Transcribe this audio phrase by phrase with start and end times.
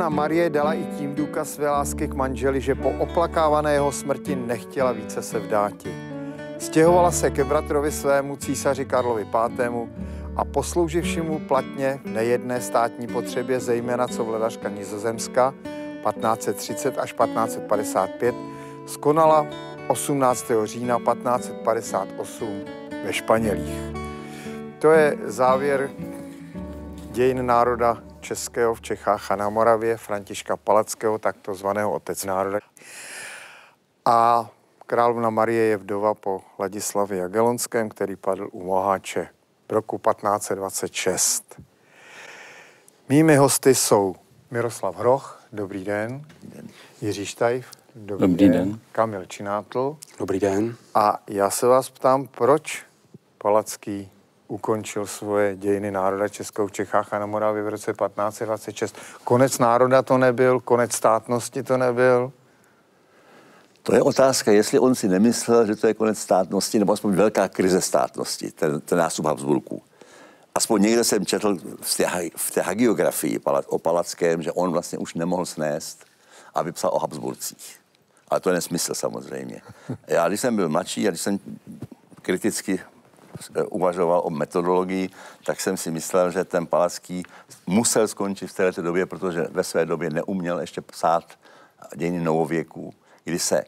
[0.00, 4.36] Královna Marie dala i tím důkaz své lásky k manželi, že po oplakávané jeho smrti
[4.36, 5.94] nechtěla více se vdáti.
[6.58, 9.88] Stěhovala se ke bratrovi svému císaři Karlovi V.
[10.36, 15.54] a poslouživšímu platně nejedné státní potřebě, zejména co vladařka Nizozemska
[16.08, 18.34] 1530 až 1555,
[18.86, 19.46] skonala
[19.88, 20.52] 18.
[20.64, 22.60] října 1558
[23.04, 23.80] ve Španělích.
[24.78, 25.90] To je závěr
[27.12, 32.58] dějin národa českého v Čechách a na Moravě, Františka Palackého, takto zvaného otec národa.
[34.04, 34.50] A
[34.86, 39.28] královna Marie je vdova po Ladislavě Jagelonském, který padl u Moháče
[39.68, 41.60] v roku 1526.
[43.08, 44.14] Mými hosty jsou
[44.50, 46.24] Miroslav Hroch, dobrý den.
[47.00, 48.52] Jiří Štajf, dobrý, dobrý den.
[48.52, 48.80] den.
[48.92, 49.96] Kamil Činátl.
[50.18, 50.76] Dobrý den.
[50.94, 52.82] A já se vás ptám, proč
[53.38, 54.10] Palacký
[54.50, 58.96] ukončil svoje dějiny národa Českou v Čechách a na Moravě v roce 1526.
[59.24, 62.32] Konec národa to nebyl, konec státnosti to nebyl.
[63.82, 67.48] To je otázka, jestli on si nemyslel, že to je konec státnosti, nebo aspoň velká
[67.48, 69.82] krize státnosti, ten, ten nástup Habsburků.
[70.54, 72.06] Aspoň někde jsem četl v té,
[72.36, 76.04] v té hagiografii o Palackém, že on vlastně už nemohl snést
[76.54, 77.76] a vypsal o Habsburcích.
[78.28, 79.62] Ale to je nesmysl samozřejmě.
[80.06, 81.38] Já, když jsem byl mladší a když jsem
[82.22, 82.80] kriticky
[83.70, 85.10] uvažoval o metodologii,
[85.44, 87.22] tak jsem si myslel, že ten Palacký
[87.66, 91.24] musel skončit v této době, protože ve své době neuměl ještě psát
[91.96, 93.64] dějiny novověků, kdy se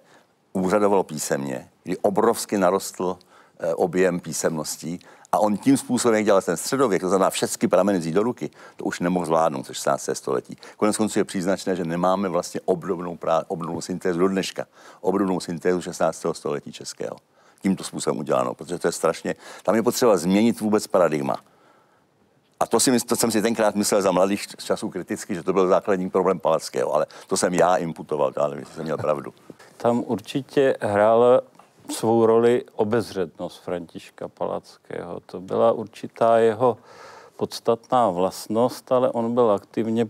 [0.53, 3.19] úřadovalo písemně, kdy obrovsky narostl
[3.59, 5.01] eh, objem písemností
[5.33, 8.51] a on tím způsobem, jak dělal ten středověk, to znamená všechny prameny vzít do ruky,
[8.77, 10.11] to už nemohl zvládnout v 16.
[10.13, 10.57] století.
[10.77, 14.67] Konec konců je příznačné, že nemáme vlastně obdobnou, prá- obdobnou syntézu do dneška,
[15.01, 16.27] obdobnou syntézu 16.
[16.33, 17.17] století českého
[17.63, 21.37] tímto způsobem uděláno, protože to je strašně, tam je potřeba změnit vůbec paradigma.
[22.61, 25.69] A to, si, to jsem si tenkrát myslel za mladých časů kriticky, že to byl
[25.69, 29.35] základní problém Palackého, ale to jsem já imputoval, já nevím, jestli jsem měl pravdu.
[29.77, 31.41] Tam určitě hrála
[31.91, 35.21] svou roli obezřetnost Františka Palackého.
[35.21, 36.79] To byla určitá jeho
[37.43, 40.07] podstatná vlastnost, ale on byl aktivně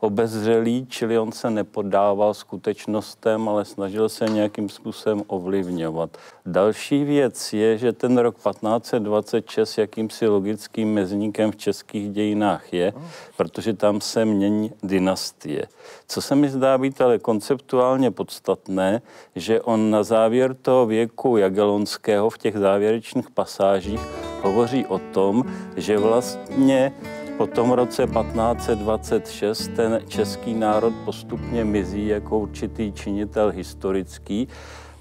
[0.00, 6.16] obezřelý, čili on se nepodával skutečnostem, ale snažil se nějakým způsobem ovlivňovat.
[6.46, 12.92] Další věc je, že ten rok 1526 jakýmsi logickým mezníkem v českých dějinách je,
[13.36, 15.66] protože tam se mění dynastie.
[16.06, 19.02] Co se mi zdá být ale konceptuálně podstatné,
[19.36, 25.44] že on na závěr toho věku Jagelonského v těch závěrečných pasážích hovoří o tom,
[25.76, 26.92] že vlastně
[27.36, 34.48] po tom roce 1526 ten český národ postupně mizí jako určitý činitel historický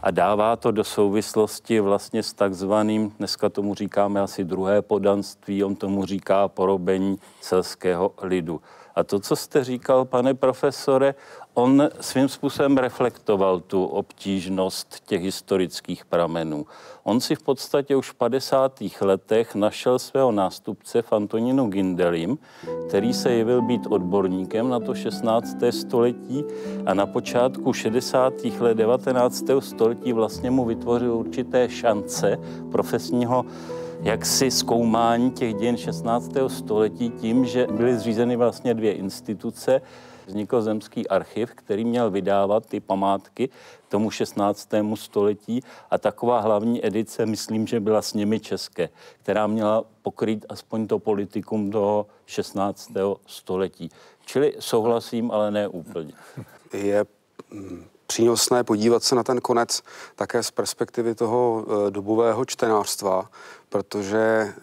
[0.01, 5.75] a dává to do souvislosti vlastně s takzvaným, dneska tomu říkáme asi druhé podanství, on
[5.75, 8.61] tomu říká porobení selského lidu.
[8.97, 11.15] A to, co jste říkal, pane profesore,
[11.53, 16.65] on svým způsobem reflektoval tu obtížnost těch historických pramenů.
[17.03, 18.81] On si v podstatě už v 50.
[19.01, 22.37] letech našel svého nástupce v Antoninu Gindelim,
[22.87, 25.55] který se jevil být odborníkem na to 16.
[25.69, 26.43] století
[26.85, 28.33] a na počátku 60.
[28.59, 29.43] let 19.
[29.59, 32.37] století vlastně mu vytvořil určité šance
[32.71, 33.45] profesního
[34.01, 36.31] jaksi zkoumání těch dějin 16.
[36.47, 39.81] století tím, že byly zřízeny vlastně dvě instituce,
[40.27, 43.49] vznikl Zemský archiv, který měl vydávat ty památky
[43.89, 44.69] tomu 16.
[44.95, 48.89] století a taková hlavní edice, myslím, že byla s nimi české,
[49.23, 52.91] která měla pokrýt aspoň to politikum do 16.
[53.25, 53.89] století.
[54.25, 56.13] Čili souhlasím, ale ne úplně.
[56.73, 57.05] Je
[58.07, 59.81] přínosné podívat se na ten konec
[60.15, 63.29] také z perspektivy toho eh, dobového čtenářstva,
[63.69, 64.53] protože eh,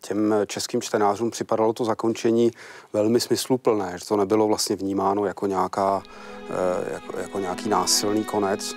[0.00, 2.50] těm českým čtenářům připadalo to zakončení
[2.92, 6.02] velmi smysluplné, že to nebylo vlastně vnímáno jako, nějaká,
[6.50, 8.74] eh, jako, jako nějaký násilný konec.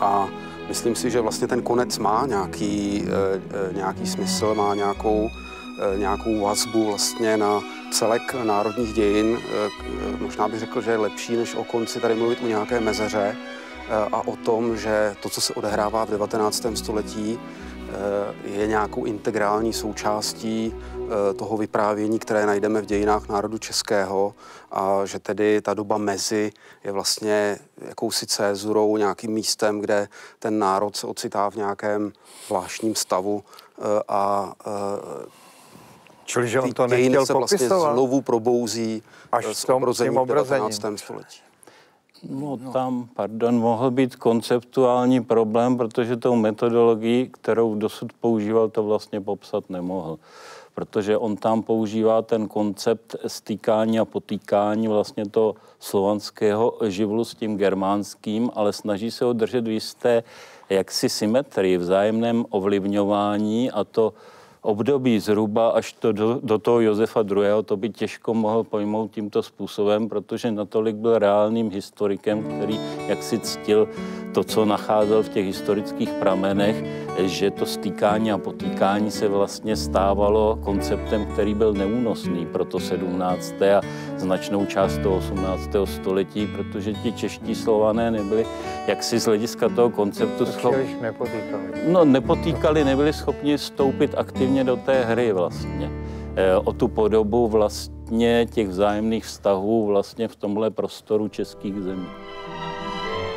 [0.00, 0.28] A
[0.68, 3.04] myslím si, že vlastně ten konec má nějaký,
[3.72, 5.30] nějaký smysl, má nějakou,
[5.96, 7.62] nějakou vazbu vlastně na
[7.92, 9.38] celek národních dějin.
[10.18, 13.36] Možná bych řekl, že je lepší, než o konci tady mluvit o nějaké mezeře
[14.12, 16.66] a o tom, že to, co se odehrává v 19.
[16.74, 17.40] století,
[18.44, 20.74] je nějakou integrální součástí
[21.36, 24.34] toho vyprávění, které najdeme v dějinách národu českého
[24.72, 26.52] a že tedy ta doba mezi
[26.84, 27.58] je vlastně
[27.88, 30.08] jakousi cézurou, nějakým místem, kde
[30.38, 32.12] ten národ se ocitá v nějakém
[32.46, 33.44] zvláštním stavu
[34.08, 34.52] a
[36.26, 37.92] Čili, že on to nechtěl se vlastně popisovat.
[37.92, 39.02] znovu probouzí
[39.32, 40.82] až s tom, v 19.
[40.96, 41.40] století.
[42.30, 49.20] No, tam, pardon, mohl být konceptuální problém, protože tou metodologii, kterou dosud používal, to vlastně
[49.20, 50.18] popsat nemohl.
[50.74, 57.56] Protože on tam používá ten koncept stýkání a potýkání vlastně toho slovanského živlu s tím
[57.56, 60.22] germánským, ale snaží se ho držet v jisté
[60.70, 64.14] jaksi symetrii, vzájemném ovlivňování a to
[64.66, 67.62] období zhruba až to do, do toho Josefa II.
[67.64, 73.38] to by těžko mohl pojmout tímto způsobem, protože natolik byl reálným historikem, který jak si
[73.38, 73.88] ctil
[74.34, 76.84] to, co nacházel v těch historických pramenech,
[77.24, 83.54] že to stýkání a potýkání se vlastně stávalo konceptem, který byl neúnosný pro to 17.
[83.62, 83.80] a
[84.16, 85.70] značnou část toho 18.
[85.84, 88.46] století, protože ti čeští slované nebyli
[88.86, 90.96] jaksi z hlediska toho konceptu schopni...
[91.00, 91.64] nepotýkali.
[91.88, 95.90] No, nepotýkali, nebyli schopni vstoupit aktivně do té hry vlastně.
[96.36, 102.06] E, o tu podobu vlastně těch vzájemných vztahů vlastně v tomhle prostoru českých zemí.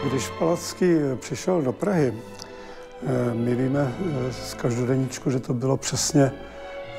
[0.10, 0.86] Když Palacký
[1.19, 3.94] přišel do Prahy, e, my víme
[4.30, 6.31] e, z každodenníčku, že to bylo přesně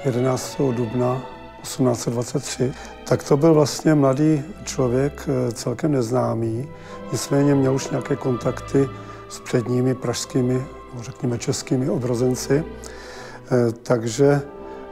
[0.04, 0.60] 11.
[0.72, 1.22] dubna
[1.62, 2.72] 1823,
[3.04, 6.68] tak to byl vlastně mladý člověk, celkem neznámý,
[7.12, 8.88] nicméně měl už nějaké kontakty
[9.28, 10.64] s předními pražskými,
[11.00, 12.64] řekněme českými obrozenci.
[13.52, 14.42] Eh, takže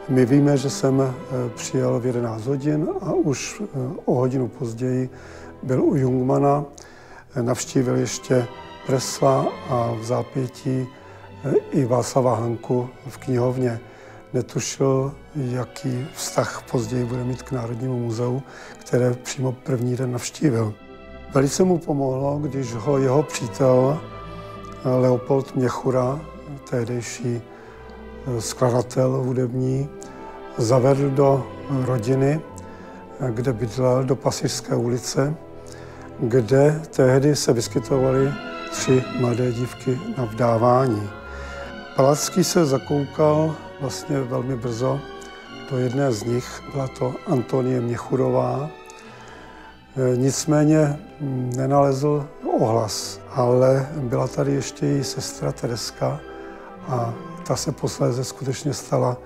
[0.09, 1.15] my víme, že jsem eh,
[1.55, 3.67] přijel v 11 hodin a už eh,
[4.05, 5.11] o hodinu později
[5.63, 6.65] byl u Jungmana,
[7.43, 8.47] navštívil ještě
[8.87, 10.87] Presla a v zápětí
[11.71, 13.81] i Václava Hanku v knihovně.
[14.33, 18.43] Netušil, jaký vztah později bude mít k Národnímu muzeu,
[18.79, 20.75] které přímo první den navštívil.
[21.35, 24.01] Velice mu pomohlo, když ho jeho přítel
[24.85, 26.21] Leopold Měchura,
[26.71, 27.58] tehdejší eh,
[28.39, 29.89] skladatel hudební,
[30.59, 31.47] zavedl do
[31.85, 32.41] rodiny,
[33.31, 35.35] kde bydlel, do Pasižské ulice,
[36.19, 38.33] kde tehdy se vyskytovaly
[38.71, 41.11] tři mladé dívky na vdávání.
[41.97, 45.01] Palacký se zakoukal vlastně velmi brzo
[45.71, 48.71] do jedné z nich, byla to Antonie Měchurová,
[50.17, 50.99] nicméně
[51.57, 52.27] nenalezl
[52.61, 56.21] ohlas, ale byla tady ještě její sestra Tereska
[56.89, 57.15] a
[57.49, 59.17] ta se posléze skutečně stala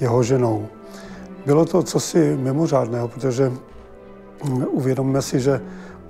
[0.00, 0.68] jeho ženou.
[1.46, 3.52] Bylo to cosi mimořádného, protože
[4.44, 5.60] mm, uvědomme si, že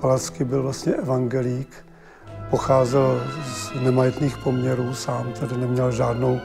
[0.01, 1.69] Palacký byl vlastně evangelík,
[2.51, 3.21] pocházel
[3.55, 6.41] z nemajetných poměrů, sám tedy neměl žádnou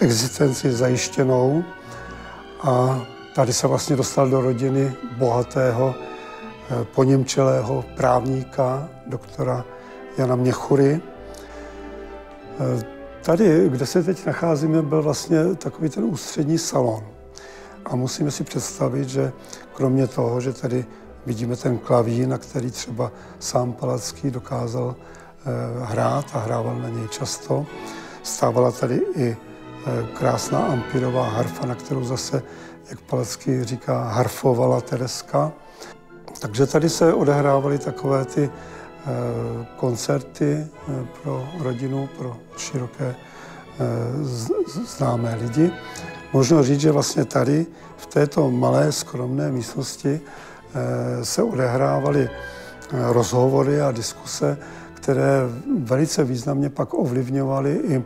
[0.00, 1.64] existenci zajištěnou
[2.62, 3.00] a
[3.34, 5.94] tady se vlastně dostal do rodiny bohatého
[6.70, 9.64] Eh, poněmčelého právníka, doktora
[10.18, 11.00] Jana Měchury.
[13.20, 17.04] Eh, tady, kde se teď nacházíme, byl vlastně takový ten ústřední salon.
[17.84, 19.32] A musíme si představit, že
[19.74, 20.84] kromě toho, že tady
[21.26, 25.44] vidíme ten klavír, na který třeba sám Palacký dokázal eh,
[25.84, 27.66] hrát a hrával na něj často,
[28.22, 29.36] stávala tady i
[30.14, 32.42] krásná ampirová harfa, na kterou zase,
[32.90, 35.52] jak Palacký říká, harfovala Tereska.
[36.38, 38.79] Takže tady se odehrávaly takové ty eh,
[39.76, 43.16] koncerty eh, pro rodinu, pro široké eh,
[44.96, 45.72] známé lidi.
[46.32, 47.66] Možno říct, že vlastně tady
[47.96, 50.20] v této malé skromné místnosti
[51.22, 52.30] se odehrávaly
[52.92, 54.58] rozhovory a diskuse,
[54.94, 55.42] které
[55.78, 58.04] velice významně pak ovlivňovaly i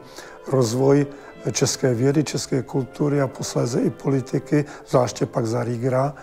[0.48, 1.06] rozvoj
[1.52, 6.14] české vědy, české kultury a posléze i politiky, zvláště pak za Rígra.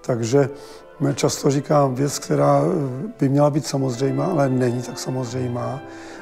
[0.00, 0.48] Takže
[1.14, 2.62] často říkám věc, která
[3.20, 5.80] by měla být samozřejmá, ale není tak samozřejmá,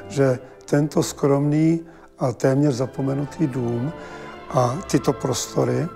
[0.08, 1.80] že tento skromný
[2.18, 3.92] a téměř zapomenutý dům
[4.50, 5.88] a tyto prostory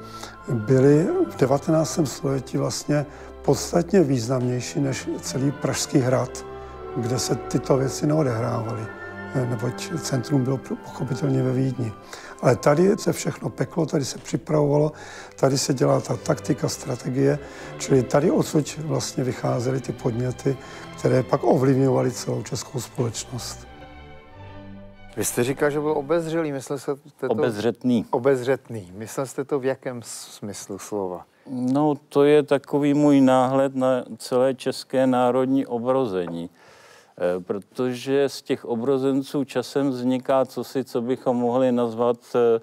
[0.49, 2.01] byly v 19.
[2.05, 3.07] století vlastně
[3.43, 6.45] podstatně významnější než celý Pražský hrad,
[6.97, 8.87] kde se tyto věci neodehrávaly,
[9.35, 11.93] neboť centrum bylo pochopitelně ve Vídni.
[12.43, 14.93] Ale tady se všechno peklo, tady se připravovalo,
[15.37, 17.39] tady se dělá ta taktika, strategie,
[17.79, 20.57] čili tady odsud vlastně vycházely ty podněty,
[20.99, 23.71] které pak ovlivňovaly celou českou společnost.
[25.17, 27.29] Vy jste říkal, že byl obezřelý, myslel jste to...
[27.29, 28.07] Obezřetný.
[28.11, 28.93] Obezřetný.
[28.95, 31.25] Myslel jste to v jakém smyslu slova?
[31.51, 36.51] No, to je takový můj náhled na celé české národní obrození.
[37.21, 42.61] Eh, protože z těch obrozenců časem vzniká cosi, co bychom mohli nazvat eh,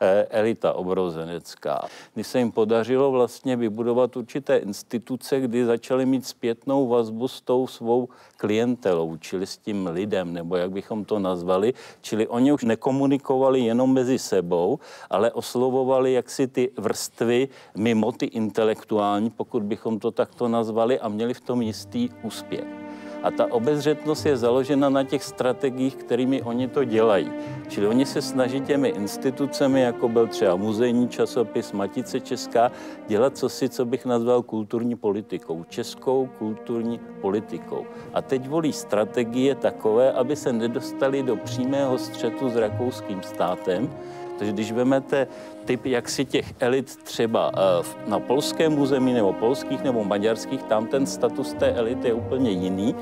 [0.00, 1.88] eh, elita obrozenecká.
[2.14, 7.66] Kdy se jim podařilo vlastně vybudovat určité instituce, kdy začaly mít zpětnou vazbu s tou
[7.66, 11.74] svou klientelou, čili s tím lidem, nebo jak bychom to nazvali.
[12.00, 14.78] Čili oni už nekomunikovali jenom mezi sebou,
[15.10, 21.34] ale oslovovali jaksi ty vrstvy mimo ty intelektuální, pokud bychom to takto nazvali, a měli
[21.34, 22.83] v tom jistý úspěch.
[23.24, 27.30] A ta obezřetnost je založena na těch strategiích, kterými oni to dělají.
[27.68, 32.72] Čili oni se snaží těmi institucemi, jako byl třeba muzejní časopis Matice Česká,
[33.08, 37.86] dělat co si, co bych nazval kulturní politikou, českou kulturní politikou.
[38.14, 43.90] A teď volí strategie takové, aby se nedostali do přímého střetu s rakouským státem,
[44.38, 45.26] takže když vezmete
[45.64, 51.06] typ jaksi těch elit třeba eh, na polském území nebo polských nebo maďarských, tam ten
[51.06, 52.94] status té elity je úplně jiný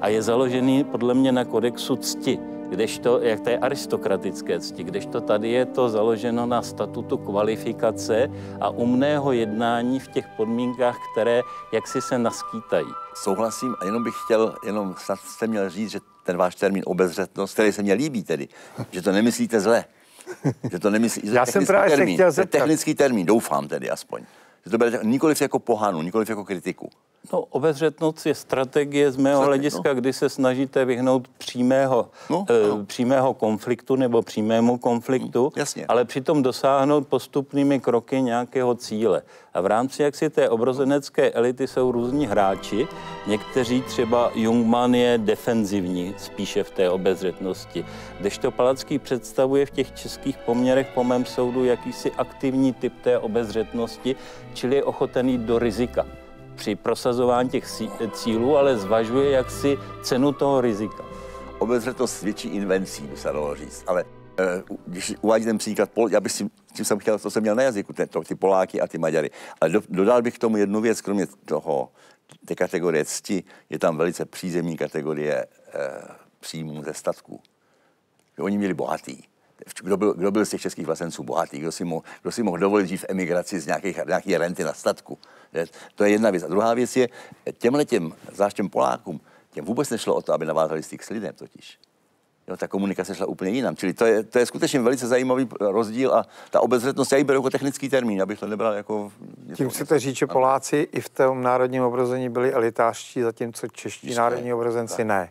[0.00, 2.38] a je založený podle mě na kodexu cti
[2.74, 8.68] kdežto, jak to je aristokratické cti, kdežto tady je to založeno na statutu kvalifikace a
[8.68, 12.86] umného jednání v těch podmínkách, které jaksi se naskýtají.
[13.14, 17.54] Souhlasím a jenom bych chtěl, jenom snad jste měl říct, že ten váš termín obezřetnost,
[17.54, 18.48] který se mě líbí tedy,
[18.90, 19.84] že to nemyslíte zle.
[20.70, 22.58] Že to nemyslí, že Já jsem právě termín, se chtěl zeptat.
[22.58, 24.22] technický termín, doufám tedy aspoň.
[24.64, 26.90] Že to bude nikoliv jako pohanu, nikoliv jako kritiku.
[27.32, 29.94] No, obezřetnost je strategie z mého hlediska, no.
[29.94, 32.84] kdy se snažíte vyhnout přímého, No, no, no.
[32.86, 35.86] přímého konfliktu nebo přímému konfliktu, jasně.
[35.86, 39.22] ale přitom dosáhnout postupnými kroky nějakého cíle.
[39.54, 42.88] A v rámci jaksi té obrozenecké elity jsou různí hráči.
[43.26, 47.84] Někteří třeba Jungmann je defenzivní spíše v té obezřetnosti,
[48.20, 54.16] kdežto Palacký představuje v těch českých poměrech po mém soudu jakýsi aktivní typ té obezřetnosti,
[54.54, 56.06] čili je ochoten jít do rizika
[56.56, 57.64] při prosazování těch
[58.12, 61.04] cílů, ale zvažuje jaksi cenu toho rizika.
[61.58, 63.84] Obezřetnost větší invencí, by se dalo říct.
[63.86, 64.04] Ale
[64.86, 67.92] když uvádí ten příklad, já bych si, tím jsem chtěl, to jsem měl na jazyku,
[67.92, 69.30] ten, to, ty Poláky a ty Maďary.
[69.60, 71.92] Ale do, dodal bych k tomu jednu věc, kromě toho,
[72.44, 75.80] té kategorie cti, je tam velice přízemní kategorie eh,
[76.40, 77.40] příjmů ze statků.
[78.38, 79.22] Oni měli bohatý.
[79.82, 81.58] Kdo byl, kdo byl z těch českých vlastenců bohatý?
[81.58, 84.72] Kdo si, mohl, kdo si mohl dovolit žít v emigraci z nějakých, nějaké renty na
[84.72, 85.18] statku?
[85.94, 86.42] To je jedna věc.
[86.42, 87.08] A druhá věc je,
[87.58, 91.34] těmhle těm, zvlášť těm Polákům, těm vůbec nešlo o to, aby navázali styk s lidem
[91.34, 91.78] totiž.
[92.48, 93.76] Jo, ta komunikace šla úplně jinam.
[93.76, 97.38] Čili to je, to je skutečně velice zajímavý rozdíl a ta obezřetnost, já ji beru
[97.38, 99.12] jako technický termín, abych to nebral jako...
[99.46, 104.06] něco- Tím chcete říct, že Poláci i v tom národním obrození byli elitářští, zatímco čeští
[104.06, 105.28] Jistě, národní obrozenci ne.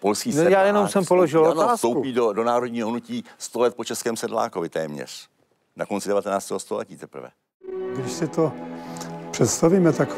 [0.00, 1.76] Polský No, já jenom jsem položil ano, otázku.
[1.76, 5.28] vstoupí do, do národního hnutí 100 let po českém sedlákovi téměř.
[5.76, 6.52] Na konci 19.
[6.58, 7.28] století teprve.
[7.96, 8.52] Když si to
[9.30, 10.08] představíme, tak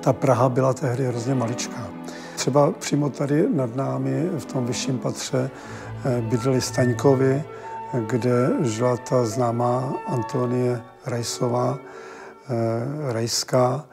[0.00, 1.90] ta Praha byla tehdy hrozně maličká.
[2.38, 5.50] Třeba přímo tady nad námi v tom vyšším patře
[6.04, 7.44] eh, bydleli Staňkovi,
[8.06, 13.86] kde žila ta známá Antonie Rajsová, eh, Rajská,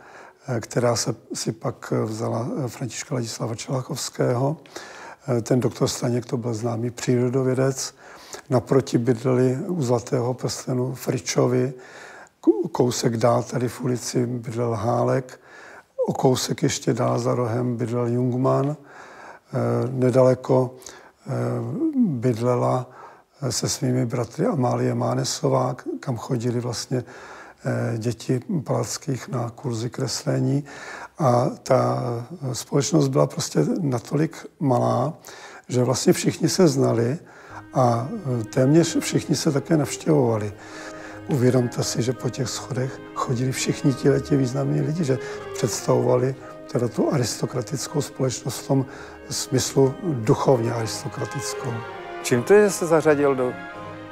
[0.48, 4.58] eh, která se si pak vzala Františka Ladislava Čelachovského.
[5.42, 7.96] Ten doktor Staněk to byl známý přírodovědec.
[8.50, 11.74] Naproti bydleli u Zlatého prstenu Fričovi,
[12.42, 15.40] Kou- kousek dál tady v ulici bydlel Hálek,
[16.08, 18.78] o kousek ještě dál za rohem bydlel Jungmann,
[19.56, 20.76] Eh, nedaleko
[21.28, 21.32] eh,
[21.96, 22.90] bydlela
[23.42, 27.04] eh, se svými bratry Amálie Mánesová, kam chodili vlastně
[27.98, 30.64] děti palackých na kurzy kreslení.
[31.20, 32.04] A ta
[32.54, 35.14] společnost byla prostě natolik malá,
[35.68, 37.18] že vlastně všichni se znali
[37.74, 38.08] a
[38.54, 40.54] téměř všichni se také navštěvovali.
[41.28, 45.20] Uvědomte si, že po těch schodech chodili všichni ti významní lidi, že
[45.54, 46.36] představovali
[46.72, 48.86] teda tu aristokratickou společnost v tom
[49.30, 51.74] smyslu duchovně aristokratickou.
[52.24, 53.54] Čím to je, že se zařadil do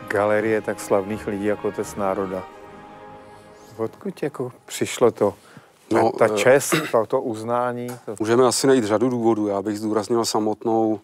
[0.07, 2.43] galerie tak slavných lidí jako Otec národa?
[3.77, 5.33] Odkud jako přišlo to?
[5.89, 7.87] Ta, No, ta eh, čest, to, to uznání?
[8.05, 8.15] To...
[8.19, 9.47] Můžeme asi najít řadu důvodů.
[9.47, 10.99] Já bych zdůraznil samotnou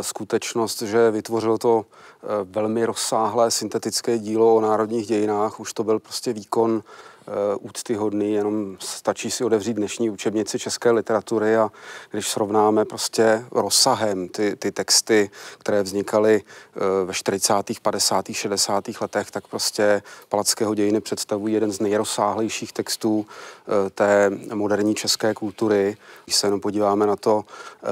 [0.00, 5.60] skutečnost, že vytvořil to eh, velmi rozsáhlé syntetické dílo o národních dějinách.
[5.60, 7.11] Už to byl prostě výkon eh,
[7.60, 11.70] úctyhodný, jenom stačí si otevřít dnešní učebnici české literatury a
[12.10, 18.84] když srovnáme prostě rozsahem ty, ty texty, které vznikaly eh, ve 40., 50., 60.
[19.00, 25.96] letech, tak prostě Palackého dějiny představují jeden z nejrozsáhlejších textů eh, té moderní české kultury.
[26.24, 27.86] Když se jenom podíváme na to, eh,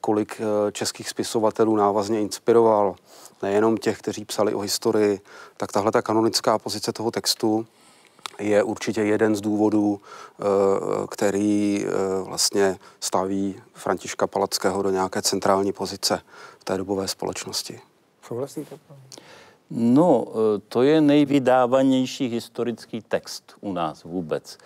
[0.00, 2.94] kolik eh, českých spisovatelů návazně inspiroval,
[3.42, 5.20] nejenom těch, kteří psali o historii,
[5.56, 7.66] tak tahle ta kanonická pozice toho textu
[8.38, 10.44] je určitě jeden z důvodů, eh,
[11.10, 16.20] který eh, vlastně staví Františka Palackého do nějaké centrální pozice
[16.58, 17.80] v té dobové společnosti.
[18.22, 18.78] Souhlasíte?
[19.70, 24.58] No, eh, to je nejvydávanější historický text u nás vůbec.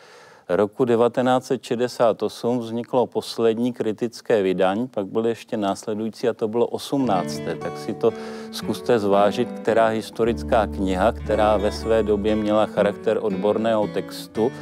[0.50, 7.40] Roku 1968 vzniklo poslední kritické vydání, pak byly ještě následující a to bylo 18.
[7.60, 8.12] Tak si to
[8.52, 14.52] zkuste zvážit, která historická kniha, která ve své době měla charakter odborného textu,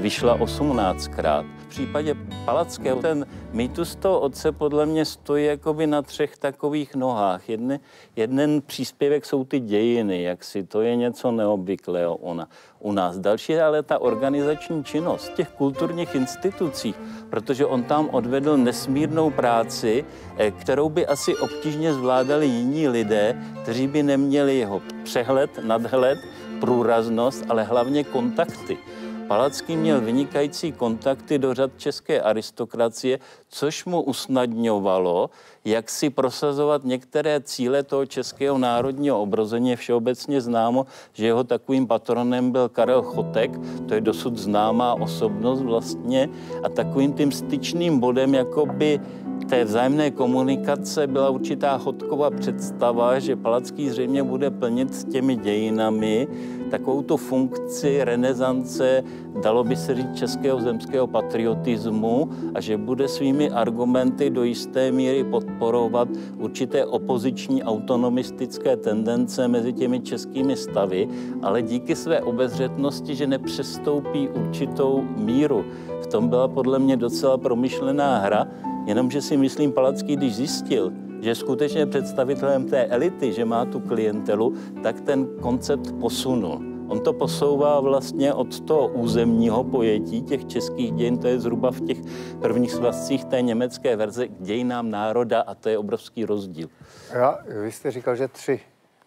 [0.00, 1.61] vyšla 18krát.
[1.72, 7.48] Případě Palackého ten mýtus toho otce podle mě stojí jakoby na třech takových nohách.
[7.48, 7.80] Jedne,
[8.16, 12.48] jeden příspěvek jsou ty dějiny, jak si to je něco neobvyklého ona,
[12.78, 13.18] u nás.
[13.18, 16.94] Další ale ta organizační činnost těch kulturních institucí,
[17.30, 20.04] protože on tam odvedl nesmírnou práci,
[20.36, 26.18] eh, kterou by asi obtížně zvládali jiní lidé, kteří by neměli jeho přehled, nadhled,
[26.60, 28.78] průraznost, ale hlavně kontakty.
[29.28, 35.30] Palacký měl vynikající kontakty do řad české aristokracie, což mu usnadňovalo,
[35.64, 39.70] jak si prosazovat některé cíle toho českého národního obrození.
[39.70, 43.50] Je všeobecně známo, že jeho takovým patronem byl Karel Chotek,
[43.88, 46.28] to je dosud známá osobnost vlastně,
[46.62, 49.00] a takovým tím styčným bodem jakoby
[49.52, 56.28] té vzájemné komunikace byla určitá chodková představa, že Palacký zřejmě bude plnit s těmi dějinami
[56.70, 59.04] takovou tu funkci renesance,
[59.42, 65.24] dalo by se říct, českého zemského patriotismu a že bude svými argumenty do jisté míry
[65.52, 71.08] podporovat určité opoziční autonomistické tendence mezi těmi českými stavy,
[71.42, 75.64] ale díky své obezřetnosti, že nepřestoupí určitou míru.
[76.02, 78.46] V tom byla podle mě docela promyšlená hra,
[78.86, 84.54] Jenomže si myslím, Palacký, když zjistil, že skutečně představitelem té elity, že má tu klientelu,
[84.82, 86.71] tak ten koncept posunul.
[86.92, 91.80] On to posouvá vlastně od toho územního pojetí těch českých dějin, to je zhruba v
[91.80, 91.98] těch
[92.40, 96.68] prvních svazcích té německé verze k dějinám národa a to je obrovský rozdíl.
[97.12, 98.60] Já, vy jste říkal, že tři,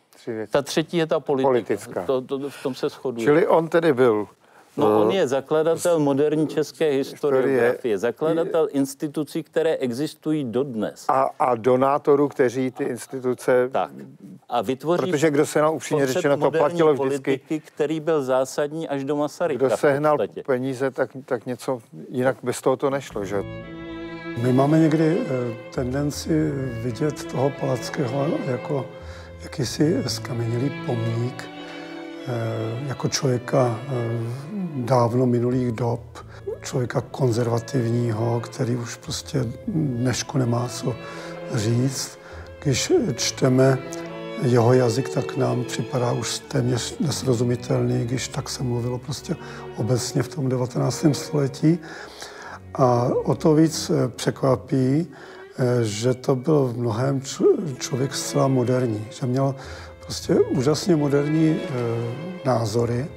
[0.09, 0.51] tři věci.
[0.51, 1.47] Ta třetí je ta politika.
[1.47, 2.05] Politická.
[2.05, 3.25] To, to, v tom se shoduje.
[3.25, 4.27] Čili on tedy byl
[4.77, 11.05] No, on je zakladatel moderní české historiografie, zakladatel institucí, které existují dodnes.
[11.07, 13.69] A, a donátorů, kteří ty instituce...
[13.71, 13.91] Tak.
[14.49, 15.01] A vytvoří...
[15.11, 17.23] Protože kdo se na upřímně řečeno, to platilo vždycky...
[17.23, 19.67] Politiky, který byl zásadní až do Masaryka.
[19.67, 23.43] Kdo sehnal peníze, tak, tak něco, jinak bez toho to nešlo, že?
[24.41, 26.51] My máme někdy eh, tendenci
[26.83, 28.85] vidět toho Palackého jako
[29.43, 31.54] jakýsi skamenělý pomník, eh,
[32.87, 33.91] jako člověka eh,
[34.75, 36.25] dávno minulých dob,
[36.61, 40.95] člověka konzervativního, který už prostě dnešku nemá co
[41.53, 42.19] říct.
[42.63, 43.77] Když čteme
[44.41, 49.35] jeho jazyk, tak nám připadá už téměř nesrozumitelný, když tak se mluvilo prostě
[49.77, 51.05] obecně v tom 19.
[51.11, 51.79] století.
[52.73, 55.07] A o to víc eh, překvapí,
[55.57, 57.21] eh, že to byl v mnohem
[57.79, 59.55] člověk zcela moderní, že měl
[60.05, 61.69] prostě úžasně moderní eh,
[62.45, 63.07] názory.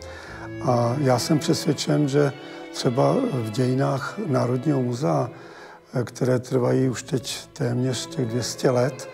[0.63, 2.33] A já jsem přesvědčen, že
[2.73, 5.31] třeba v dějinách Národního muzea,
[6.05, 9.09] které trvají už teď téměř těch 200 let,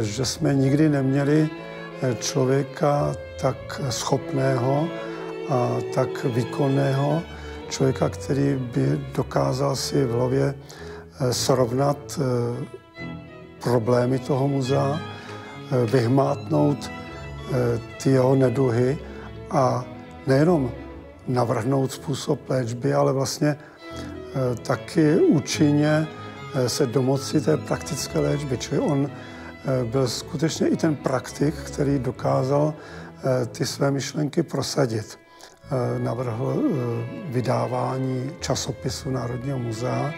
[0.00, 1.50] že jsme nikdy neměli
[2.20, 4.88] člověka tak schopného
[5.48, 7.22] a tak výkonného,
[7.68, 10.54] člověka, který by dokázal si v hlavě
[11.30, 12.66] srovnat eh,
[13.62, 15.00] problémy toho muzea,
[15.92, 18.98] vyhmátnout eh, ty jeho neduhy
[19.50, 19.84] a
[20.26, 20.70] nejenom
[21.28, 26.06] navrhnout způsob léčby, ale vlastně eh, taky účinně
[26.54, 28.58] eh, se domoci té praktické léčby.
[28.58, 32.74] Čili on eh, byl skutečně i ten praktik, který dokázal
[33.52, 35.18] ty své myšlenky prosadit.
[35.98, 36.62] Navrhl
[37.28, 40.12] vydávání časopisu Národního muzea,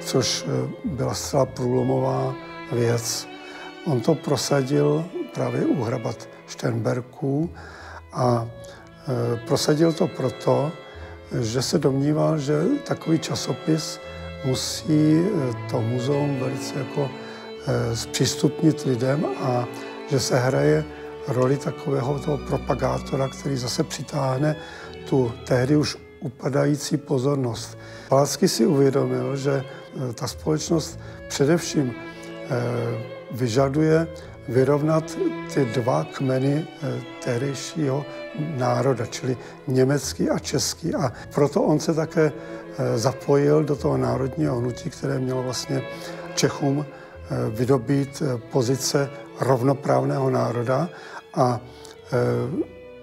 [0.00, 0.44] což
[0.84, 2.34] byla zcela průlomová
[2.72, 3.31] věc.
[3.86, 7.50] On to prosadil právě u hrabat Štenberků
[8.12, 8.48] a
[9.08, 10.72] Eh, prosadil to proto,
[11.40, 14.00] že se domníval, že takový časopis
[14.44, 19.66] musí eh, to muzeum velice jako eh, zpřístupnit lidem a
[20.10, 20.84] že se hraje
[21.28, 24.56] roli takového toho propagátora, který zase přitáhne
[25.08, 27.78] tu tehdy už upadající pozornost.
[28.08, 29.64] Palacky si uvědomil, že
[30.14, 31.94] ta společnost především
[33.32, 34.06] vyžaduje
[34.48, 35.18] vyrovnat
[35.54, 36.66] ty dva kmeny
[37.24, 38.04] tehdejšího
[38.38, 40.94] národa, čili německý a český.
[40.94, 45.82] A proto on se také eh, zapojil do toho národního hnutí, které mělo vlastně
[46.34, 50.88] Čechům eh, vydobít eh, pozice rovnoprávného národa
[51.34, 51.60] a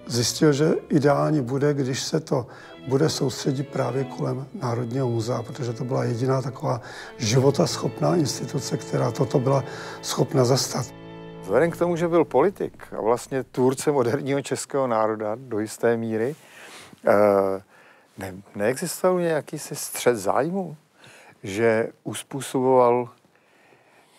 [0.09, 2.47] zjistil, že ideální bude, když se to
[2.87, 6.81] bude soustředit právě kolem Národního muzea, protože to byla jediná taková
[7.17, 9.63] životaschopná instituce, která toto byla
[10.01, 10.85] schopna zastat.
[11.41, 16.35] Vzhledem k tomu, že byl politik a vlastně tvůrce moderního českého národa do jisté míry,
[17.07, 17.61] eh,
[18.17, 20.77] ne, neexistoval nějaký si střed zájmu,
[21.43, 23.09] že uspůsoboval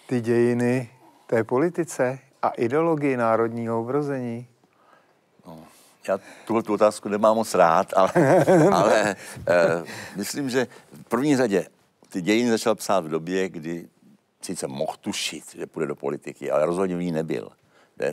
[0.06, 0.90] ty dějiny
[1.26, 4.46] té politice a ideologii národního obrození?
[5.46, 5.58] No,
[6.08, 8.12] já tuhle tu otázku nemám moc rád, ale,
[8.72, 9.86] ale uh,
[10.16, 11.66] myslím, že v první řadě
[12.08, 13.88] ty dějiny začal psát v době, kdy
[14.42, 17.48] sice mohl tušit, že půjde do politiky, ale rozhodně v ní nebyl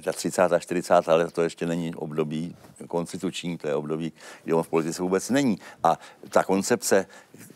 [0.04, 0.42] ta 30.
[0.42, 1.08] a 40.
[1.08, 2.56] let to ještě není období
[2.88, 5.60] konstituční, to je období, kdy on v politice vůbec není.
[5.84, 7.06] A ta koncepce,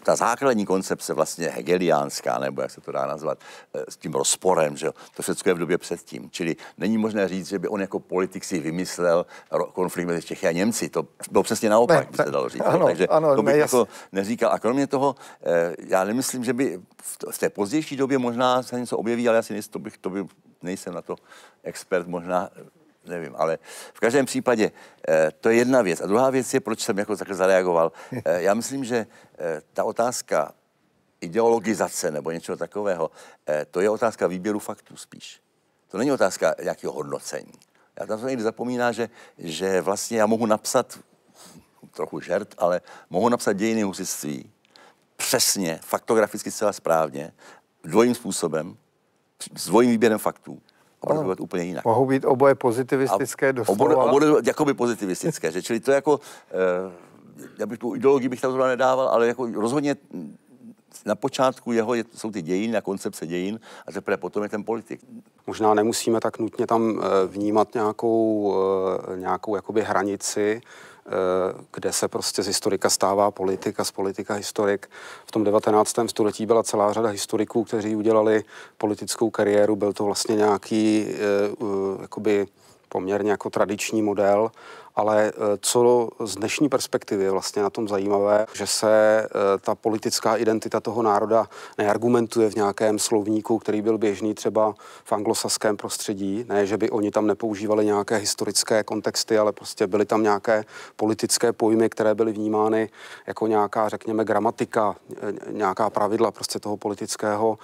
[0.03, 3.37] ta základní koncepce vlastně hegeliánská, nebo jak se to dá nazvat,
[3.73, 6.29] eh, s tím rozporem, že to všechno je v době předtím.
[6.31, 9.25] Čili není možné říct, že by on jako politik si vymyslel
[9.73, 10.89] konflikt mezi Čechy a Němci.
[10.89, 12.61] To bylo přesně naopak, ne, by se dalo říct.
[12.65, 14.51] Ano, Takže ano, to bych jako neříkal.
[14.51, 16.81] A kromě toho, eh, já nemyslím, že by
[17.31, 20.09] v té pozdější době možná se něco objeví, ale já si nejsem, to bych, to
[20.09, 20.25] by
[20.63, 21.15] nejsem na to
[21.63, 22.49] expert, možná
[23.05, 23.59] nevím, ale
[23.93, 24.71] v každém případě
[25.07, 26.01] eh, to je jedna věc.
[26.01, 27.91] A druhá věc je, proč jsem jako takhle zareagoval.
[28.25, 29.07] Eh, já myslím, že
[29.39, 30.53] eh, ta otázka
[31.21, 33.11] ideologizace nebo něčeho takového,
[33.71, 35.41] to je otázka výběru faktů spíš.
[35.87, 37.53] To není otázka nějakého hodnocení.
[37.99, 40.99] Já tam se někdy zapomíná, že, že vlastně já mohu napsat,
[41.91, 44.51] trochu žert, ale mohu napsat dějiny husitství
[45.17, 47.33] přesně, faktograficky zcela správně,
[47.83, 48.77] dvojím způsobem,
[49.55, 50.59] s dvojím výběrem faktů.
[51.07, 51.85] A bude to úplně jinak.
[51.85, 53.85] Mohou být oboje pozitivistické doslova?
[53.85, 56.19] Oboje, oboje jakoby pozitivistické, že čili to jako,
[56.51, 56.91] eh,
[57.57, 59.95] já bych tu ideologii bych tam zrovna nedával, ale jako rozhodně
[61.05, 64.63] na počátku jeho je, jsou ty dějiny a koncepce dějin a teprve potom je ten
[64.63, 65.01] politik.
[65.47, 68.55] Možná nemusíme tak nutně tam eh, vnímat nějakou,
[69.13, 70.61] eh, nějakou jakoby hranici,
[71.73, 74.89] kde se prostě z historika stává politik a z politika historik.
[75.25, 75.95] V tom 19.
[76.07, 78.43] století byla celá řada historiků, kteří udělali
[78.77, 79.75] politickou kariéru.
[79.75, 81.17] Byl to vlastně nějaký eh,
[82.01, 82.47] jakoby
[82.89, 84.51] poměrně jako tradiční model
[84.95, 89.27] ale eh, co z dnešní perspektivy je vlastně na tom zajímavé, že se eh,
[89.61, 94.73] ta politická identita toho národa neargumentuje v nějakém slovníku, který byl běžný třeba
[95.03, 96.45] v anglosaském prostředí.
[96.49, 100.63] Ne, že by oni tam nepoužívali nějaké historické kontexty, ale prostě byly tam nějaké
[100.95, 102.89] politické pojmy, které byly vnímány
[103.27, 107.57] jako nějaká, řekněme, gramatika, eh, nějaká pravidla prostě toho politického,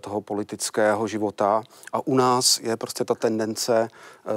[0.00, 1.62] toho politického života.
[1.92, 3.88] A u nás je prostě ta tendence,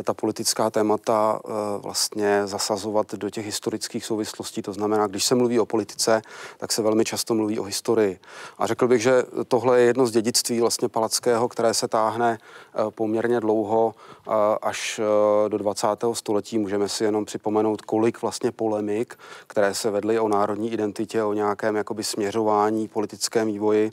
[0.03, 1.39] ta politická témata
[1.77, 4.61] vlastně vlastně zasazovat do těch historických souvislostí.
[4.61, 6.21] To znamená, když se mluví o politice,
[6.57, 8.19] tak se velmi často mluví o historii.
[8.57, 12.91] A řekl bych, že tohle je jedno z dědictví vlastně Palackého, které se táhne eh,
[12.91, 15.87] poměrně dlouho eh, až eh, do 20.
[16.13, 16.57] století.
[16.57, 19.15] Můžeme si jenom připomenout, kolik vlastně polemik,
[19.47, 23.91] které se vedly o národní identitě, o nějakém jakoby směřování politickém vývoji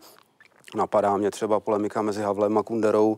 [0.74, 3.16] Napadá mě třeba polemika mezi Havlem a Kunderou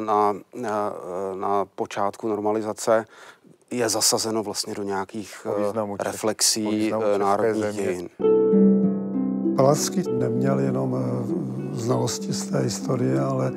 [0.00, 0.92] na, na,
[1.34, 3.06] na počátku normalizace,
[3.70, 8.08] je zasazeno vlastně do nějakých významu, eh, reflexí eh, národních dějin.
[9.56, 13.52] Palacký neměl jenom eh, znalosti z té historie, ale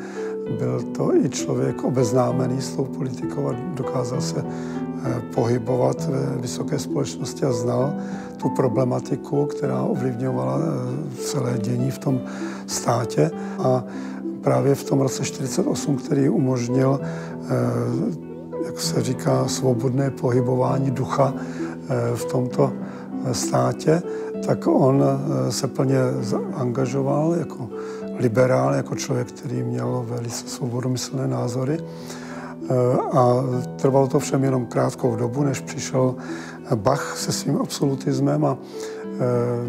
[0.60, 4.46] byl to i člověk obeznámený s tou politikou a dokázal se
[5.34, 7.94] pohybovat ve vysoké společnosti a znal
[8.38, 10.60] tu problematiku, která ovlivňovala
[11.20, 12.22] celé dění v tom
[12.68, 13.32] státě.
[13.60, 13.84] A
[14.42, 17.00] právě v tom roce 1948, který umožnil
[18.66, 22.74] jak se říká, svobodné pohybování ducha eh, v tomto
[23.26, 24.02] eh, státě,
[24.46, 25.98] tak on eh, se plně
[26.54, 27.70] angažoval jako
[28.18, 31.78] liberál, jako člověk, který měl velice svobodomyslné názory.
[33.12, 33.36] A
[33.76, 36.16] trvalo to všem jenom krátkou dobu, než přišel
[36.76, 38.58] Bach se svým absolutismem a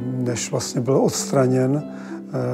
[0.03, 1.83] než vlastně byl odstraněn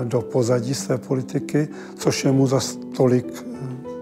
[0.05, 2.61] do pozadí té politiky, což je mu za
[2.97, 3.45] tolik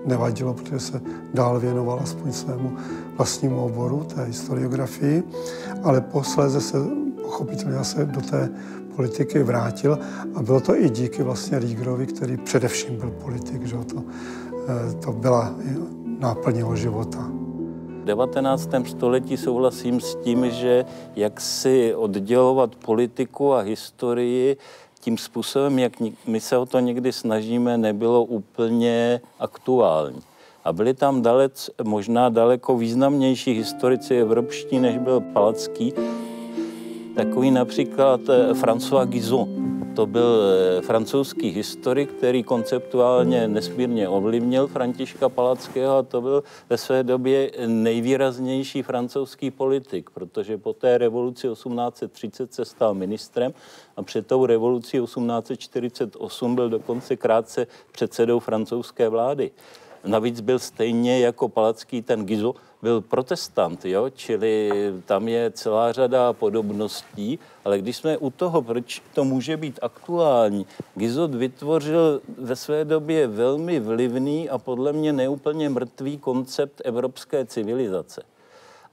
[0.06, 1.00] nevadilo, protože se
[1.34, 2.76] dál věnoval aspoň svému
[3.16, 5.22] vlastnímu oboru, té historiografii,
[5.82, 6.78] ale posléze se
[7.22, 8.50] pochopitelně zase do té
[8.96, 9.98] politiky vrátil
[10.34, 14.02] a bylo to i díky vlastně Rígerovi, který především byl politik, že to,
[14.68, 15.54] eh, to byla
[16.18, 17.30] náplň jeho života.
[18.02, 18.86] V 19.
[18.86, 20.84] století souhlasím s tím, že
[21.16, 24.56] jak si oddělovat politiku a historii
[25.06, 25.92] tím způsobem, jak
[26.26, 30.20] my se o to někdy snažíme, nebylo úplně aktuální.
[30.64, 35.92] A byli tam dalec, možná daleko významnější historici evropští, než byl Palacký.
[37.14, 39.48] Takový například eh, François Guizot,
[39.96, 46.78] to byl eh, francouzský historik, který konceptuálně nesmírně ovlivnil Františka Palackého a to byl ve
[46.78, 53.54] své době nejvýraznější francouzský politik, protože po té revoluci 1830 se stal ministrem
[53.96, 59.50] a před tou revolucí 1848 byl dokonce krátce předsedou francouzské vlády.
[60.04, 64.10] Navíc byl stejně jako Palacký ten Gizo, byl protestant, jo?
[64.10, 64.70] čili
[65.06, 70.66] tam je celá řada podobností, ale když jsme u toho, proč to může být aktuální,
[70.94, 78.22] Gizot vytvořil ve své době velmi vlivný a podle mě neúplně mrtvý koncept evropské civilizace.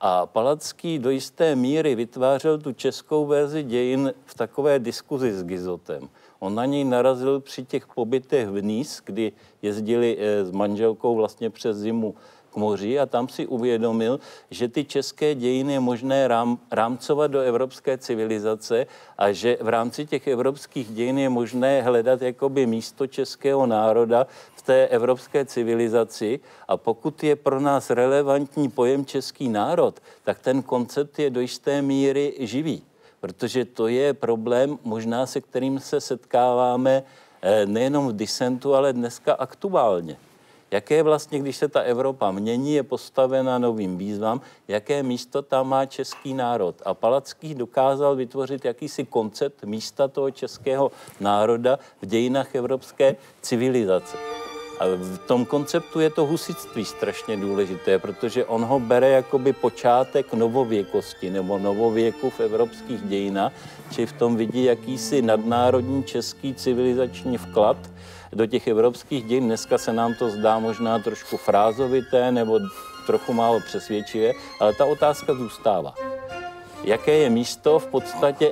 [0.06, 6.10] A Palacký do jisté míry vytvářel tu českou verzi dějin v takové diskuzi s Gizotem.
[6.40, 11.50] On na něj narazil při těch pobytech v Nýs, kdy jezdili eh, s manželkou vlastně
[11.50, 12.16] přes zimu
[12.54, 14.20] k moři a tam si uvědomil,
[14.52, 18.86] že ty české dějiny je možné rám, rámcovat do evropské civilizace
[19.18, 24.62] a že v rámci těch evropských dějin je možné hledat jakoby místo českého národa v
[24.62, 31.20] té evropské civilizaci a pokud je pro nás relevantní pojem český národ, tak ten koncept
[31.20, 32.84] je do jisté míry živý
[33.24, 37.04] protože to je problém možná se kterým se setkáváme
[37.42, 40.18] eh, nejenom v disentu, ale dneska aktuálně.
[40.74, 45.86] Jaké vlastně, když se ta Evropa mění, je postavena novým výzvám, jaké místo tam má
[45.86, 46.82] český národ.
[46.86, 54.43] A Palacký dokázal vytvořit jakýsi koncept místa toho českého národa v dějinách evropské civilizace.
[54.98, 61.30] V tom konceptu je to husitství strašně důležité, protože on ho bere jakoby počátek novověkosti
[61.30, 63.52] nebo novověku v evropských dějinách,
[63.92, 67.78] či v tom vidí jakýsi nadnárodní český civilizační vklad
[68.32, 69.46] do těch evropských dějin.
[69.46, 72.60] Dneska se nám to zdá možná trošku frázovité nebo
[73.06, 75.94] trochu málo přesvědčivé, ale ta otázka zůstává
[76.84, 78.52] jaké je místo v podstatě,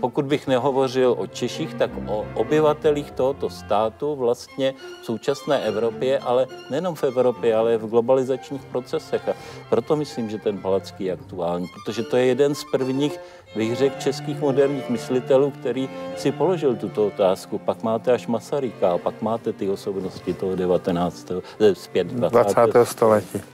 [0.00, 6.46] pokud bych nehovořil o Češích, tak o obyvatelích tohoto státu vlastně v současné Evropě, ale
[6.70, 9.28] nejenom v Evropě, ale v globalizačních procesech.
[9.28, 9.34] A
[9.70, 13.20] proto myslím, že ten Palacký je aktuální, protože to je jeden z prvních,
[13.56, 17.58] bych řekl, českých moderních myslitelů, který si položil tuto otázku.
[17.58, 21.32] Pak máte až Masaryka a pak máte ty osobnosti toho 19.
[21.60, 22.54] Eh, zpět 20.
[22.54, 22.84] 20.
[22.84, 23.53] století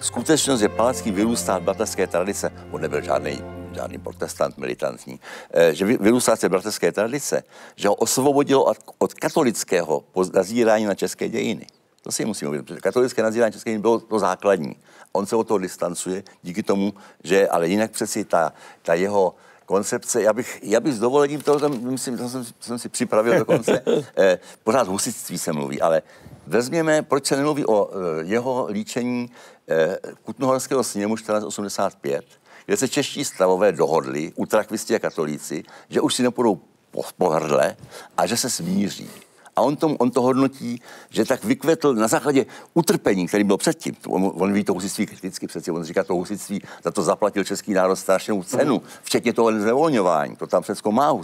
[0.00, 5.84] skutečnost, že Palacký vyrůstá v bratrské tradice, on nebyl žádný, žádný protestant militantní, eh, že
[5.84, 7.42] vyrůstá z té bratrské tradice,
[7.76, 11.66] že ho osvobodilo od, od katolického nazírání na české dějiny.
[12.02, 14.76] To si musím uvědomit, protože katolické nazírání české dějiny bylo to základní.
[15.12, 19.34] On se od toho distancuje díky tomu, že ale jinak přeci ta, ta jeho
[19.66, 23.82] koncepce, já bych, já bych s dovolením toho, myslím, to jsem, jsem si připravil dokonce,
[24.16, 26.02] eh, pořád husitství se mluví, ale
[26.48, 29.30] vezměme, proč se nemluví o eh, jeho líčení
[29.70, 32.24] Eh, Kutnohorského sněmu 1485,
[32.66, 37.76] kde se čeští stavové dohodli, utrakvisti a katolíci, že už si nepůjdou po, po hrdle
[38.16, 39.10] a že se smíří.
[39.58, 43.96] A on, tom, on to hodnotí, že tak vykvetl na základě utrpení, který byl předtím.
[44.08, 47.72] On, on ví to husitství kriticky přeci, on říká to husitství, za to zaplatil český
[47.74, 50.36] národ strašnou cenu, včetně toho znevolňování.
[50.36, 51.18] To tam všechno má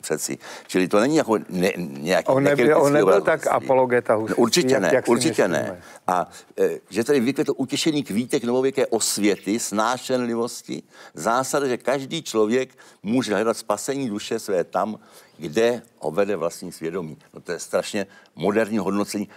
[0.00, 0.38] přeci.
[0.66, 4.42] Čili to není jako ne, nějaký On nebyl, on nebyl tak apologeta husitství.
[4.42, 5.80] Určitě ne, jak určitě ne.
[6.06, 6.28] A
[6.60, 10.82] e, že tady vykvetl utěšený kvítek novověké osvěty, snášenlivosti,
[11.14, 12.68] zásada, že každý člověk
[13.02, 14.98] může hledat spasení duše své tam,
[15.38, 17.18] kde vede vlastní svědomí.
[17.34, 19.28] No to je strašně moderní hodnocení.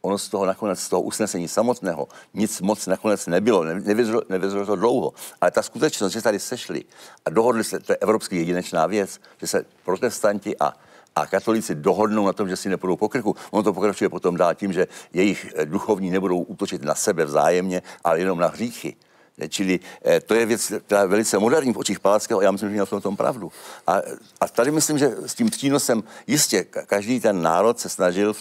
[0.00, 3.64] Ono z toho nakonec, z toho usnesení samotného, nic moc nakonec nebylo,
[4.28, 5.12] nevyzřelo to dlouho.
[5.40, 6.84] Ale ta skutečnost, že tady sešli
[7.24, 10.72] a dohodli se, to je evropský jedinečná věc, že se protestanti a
[11.16, 13.36] a katolíci dohodnou na tom, že si nepůjdou po krku.
[13.50, 18.18] Ono to pokračuje potom dál tím, že jejich duchovní nebudou útočit na sebe vzájemně, ale
[18.18, 18.96] jenom na hříchy.
[19.48, 22.72] Čili eh, to je věc, která je velice moderní v očích Palackého, já myslím, že
[22.72, 23.52] měl v tom pravdu.
[23.86, 23.96] A,
[24.40, 28.34] a tady myslím, že s tím přínosem jistě každý ten národ se snažil,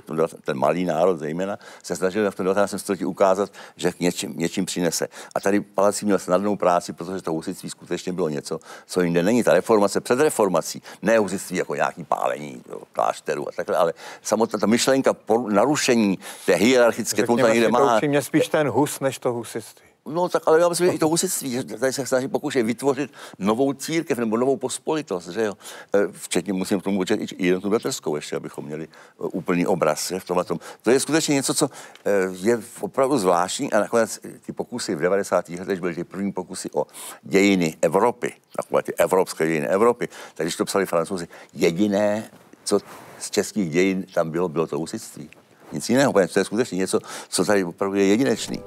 [0.43, 2.75] ten malý národ zejména, se snažil v tom 19.
[2.77, 5.08] století ukázat, že k něčím, něčím přinese.
[5.36, 9.43] A tady Palacký měl snadnou práci, protože to husitství skutečně bylo něco, co jinde není.
[9.43, 14.60] Ta reformace před reformací, ne husitství jako nějaký pálení jo, klášteru a takhle, ale samotná
[14.60, 17.99] ta myšlenka po narušení té hierarchické, to tady má.
[18.19, 19.94] spíš ten hus, než to husitství.
[20.08, 23.13] No tak ale já myslím, že i to husitství, že tady se snaží pokoušet vytvořit
[23.39, 25.54] novou církev nebo novou pospolitost, že jo.
[25.96, 28.88] E, včetně musím k tomu počít i jednotnou bratrskou ještě, abychom měli e,
[29.18, 30.60] úplný obraz že, v tomhle tom.
[30.82, 31.70] To je skutečně něco, co
[32.06, 35.50] e, je opravdu zvláštní a nakonec ty pokusy v 90.
[35.50, 36.86] letech byly ty první pokusy o
[37.24, 40.08] dějiny Evropy, takové ty evropské dějiny Evropy.
[40.08, 42.30] Takže když to psali francouzi, jediné,
[42.63, 42.80] co
[43.20, 45.30] z českých dějin tam bylo, bylo to husitství.
[45.72, 48.63] Nic jiného, to je skutečně něco, co tady opravdu je jedinečný.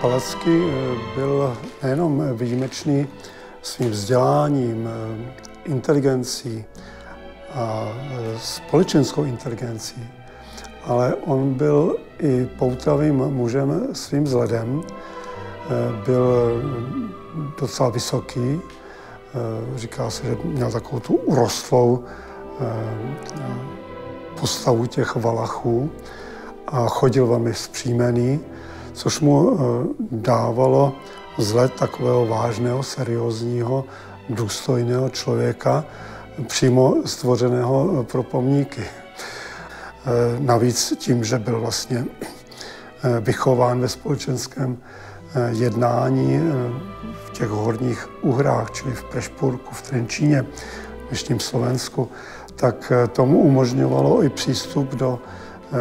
[0.00, 3.06] Palacký eh, byl nejenom výjimečný
[3.62, 5.28] svým vzděláním, eh,
[5.64, 6.64] inteligencí
[7.54, 10.08] a eh, společenskou inteligencí,
[10.84, 14.82] ale on byl i poutavým mužem svým vzhledem.
[16.06, 16.62] Byl
[17.60, 18.60] docela vysoký,
[19.76, 22.04] říká se, že měl takovou tu urostlou
[24.40, 25.90] postavu těch valachů
[26.66, 28.40] a chodil velmi zpříjmený
[28.92, 29.58] což mu eh,
[30.10, 30.92] dávalo
[31.38, 33.84] vzhled takového vážného, seriózního,
[34.28, 35.84] důstojného člověka,
[36.46, 38.82] přímo stvořeného eh, pro pomníky.
[38.82, 42.04] Eh, navíc tím, že byl vlastně
[43.20, 44.78] vychován ve společenském
[45.50, 46.40] jednání
[47.26, 52.08] v těch horních uhrách, čili v Prešpurku, v Trenčíně, v dnešním Slovensku,
[52.56, 55.18] tak tomu umožňovalo i přístup do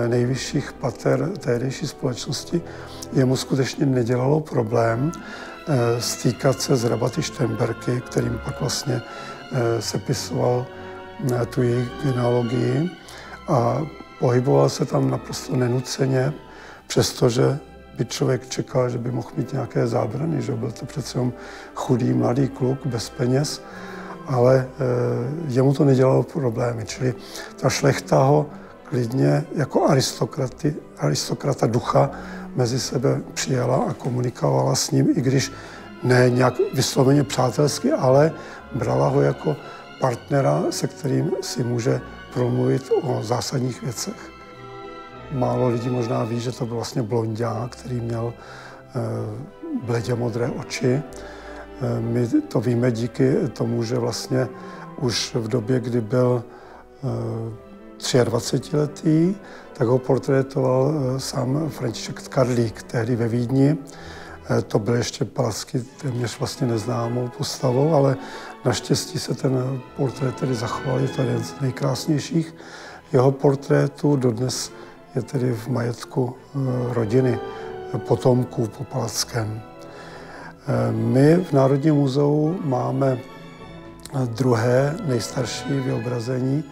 [0.07, 2.61] nejvyšších pater tehdejší společnosti.
[3.13, 5.11] Jemu skutečně nedělalo problém
[5.99, 9.01] stýkat se s rabaty Štemberky, kterým pak vlastně
[9.79, 10.65] sepisoval
[11.49, 12.91] tu jejich genealogii
[13.47, 13.81] a
[14.19, 16.33] pohyboval se tam naprosto nenuceně,
[16.87, 17.57] přestože
[17.97, 21.19] by člověk čekal, že by mohl mít nějaké zábrany, že byl to přece
[21.75, 23.61] chudý mladý kluk bez peněz,
[24.27, 24.67] ale
[25.47, 26.85] jemu to nedělalo problémy.
[26.85, 27.13] Čili
[27.55, 28.49] ta šlechta ho
[28.83, 32.11] klidně jako aristokraty, aristokrata ducha
[32.55, 35.51] mezi sebe přijala a komunikovala s ním, i když
[36.03, 38.31] ne nějak vysloveně přátelsky, ale
[38.75, 39.55] brala ho jako
[39.99, 42.01] partnera, se kterým si může
[42.33, 44.31] promluvit o zásadních věcech.
[45.31, 48.99] Málo lidí možná ví, že to byl vlastně blondák, který měl eh,
[49.83, 51.01] bledě modré oči.
[51.81, 54.47] Eh, my to víme díky tomu, že vlastně
[55.01, 56.43] už v době, kdy byl
[57.99, 59.39] 23-letý, eh,
[59.73, 63.77] tak ho portrétoval sám František Karlík, tehdy ve Vídni.
[64.67, 68.17] To byl ještě Palacky téměř vlastně neznámou postavou, ale
[68.65, 72.55] naštěstí se ten portrét tedy zachoval, je to jeden z nejkrásnějších
[73.13, 74.15] jeho portrétů.
[74.15, 74.71] Dodnes
[75.15, 76.59] je tedy v majetku eh,
[76.93, 77.39] rodiny
[77.97, 79.61] potomků po Palackém.
[79.61, 83.17] Eh, my v Národním muzeu máme
[84.25, 86.63] druhé nejstarší vyobrazení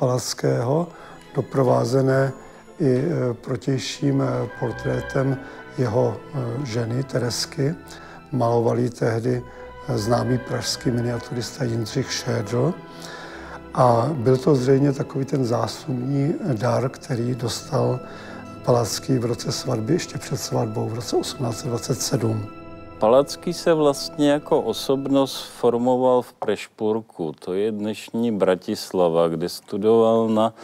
[0.00, 0.88] Palackého,
[1.34, 2.32] doprovázené
[2.80, 4.22] i eh, protějším
[4.60, 5.36] portrétem
[5.78, 6.16] jeho
[6.64, 7.74] ženy Teresky.
[8.32, 9.42] Malovali tehdy
[9.94, 12.74] známý pražský miniaturista Jindřich Šédl.
[13.74, 18.00] A byl to zřejmě takový ten zásumní dar, který dostal
[18.64, 22.59] Palacký v roce svatby, ještě před svatbou v roce 1827.
[23.00, 30.54] Palacký se vlastně jako osobnost formoval v Prešpurku, to je dnešní Bratislava, kde studoval na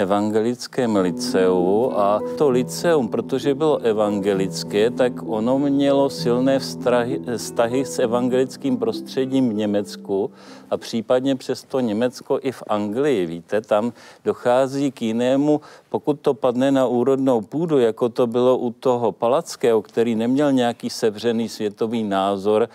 [0.00, 7.98] evangelickém liceu a to liceum, protože bylo evangelické, tak ono mělo silné vztahy, vztahy s
[7.98, 10.30] evangelickým prostředím v Německu
[10.70, 13.26] a případně přes to Německo i v Anglii.
[13.26, 13.92] Víte, tam
[14.24, 15.60] dochází k jinému,
[15.90, 20.90] pokud to padne na úrodnou půdu, jako to bylo u toho Palackého, který neměl nějaký
[20.90, 22.68] sevřený světový názor,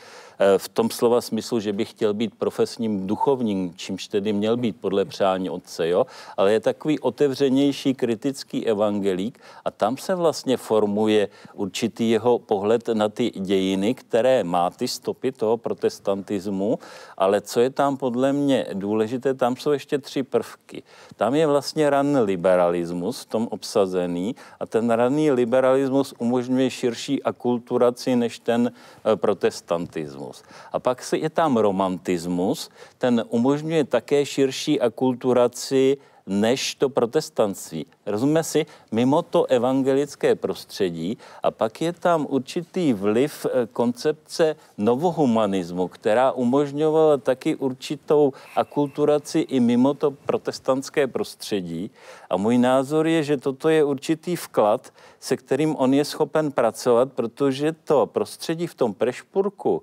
[0.57, 5.05] v tom slova smyslu, že by chtěl být profesním duchovním, čímž tedy měl být podle
[5.05, 6.05] přání otce, jo?
[6.37, 13.09] ale je takový otevřenější kritický evangelík a tam se vlastně formuje určitý jeho pohled na
[13.09, 16.79] ty dějiny, které má ty stopy toho protestantismu,
[17.17, 20.83] ale co je tam podle mě důležité, tam jsou ještě tři prvky.
[21.15, 28.15] Tam je vlastně ranný liberalismus v tom obsazený a ten ranný liberalismus umožňuje širší akulturaci
[28.15, 30.43] než ten eh, protestantismus romantismus.
[30.71, 37.85] A pak je tam romantismus, ten umožňuje také širší akulturaci než to protestantství.
[38.05, 45.87] Rozumíme si, mimo to evangelické prostředí a pak je tam určitý vliv eh, koncepce novohumanismu,
[45.87, 51.91] která umožňovala taky určitou akulturaci i mimo to protestantské prostředí.
[52.29, 57.13] A můj názor je, že toto je určitý vklad, se kterým on je schopen pracovat,
[57.13, 59.81] protože to prostředí v tom Prešpurku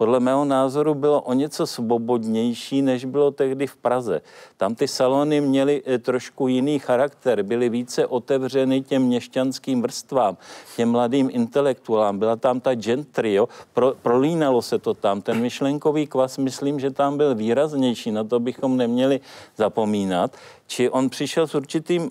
[0.00, 4.20] podle mého názoru bylo o něco svobodnější, než bylo tehdy v Praze.
[4.56, 10.36] Tam ty salony měly eh, trošku jiný charakter, byly více otevřeny těm měšťanským vrstvám,
[10.76, 12.18] těm mladým intelektuálům.
[12.18, 13.48] Byla tam ta gentry, jo?
[13.72, 15.22] Pro, prolínalo se to tam.
[15.22, 19.20] Ten myšlenkový kvas, myslím, že tam byl výraznější, na to bychom neměli
[19.56, 20.36] zapomínat.
[20.66, 22.10] Či on přišel s určitým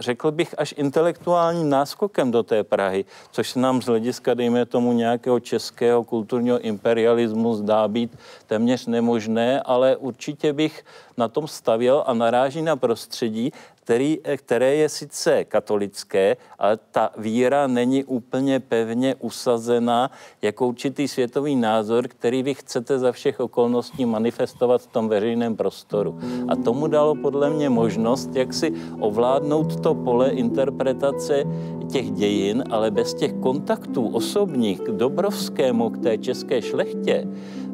[0.00, 4.92] řekl bych, až intelektuálním náskokem do té Prahy, což se nám z hlediska, dejme tomu,
[4.92, 10.84] nějakého českého kulturního imperialismu zdá být téměř nemožné, ale určitě bych
[11.16, 13.52] na tom stavěl a naráží na prostředí,
[13.90, 20.10] který, které je sice katolické, ale ta víra není úplně pevně usazená
[20.42, 26.18] jako určitý světový názor, který vy chcete za všech okolností manifestovat v tom veřejném prostoru.
[26.48, 31.44] A tomu dalo podle mě možnost, jak si ovládnout to pole interpretace
[31.92, 37.26] těch dějin, ale bez těch kontaktů osobních k Dobrovskému, k té české šlechtě,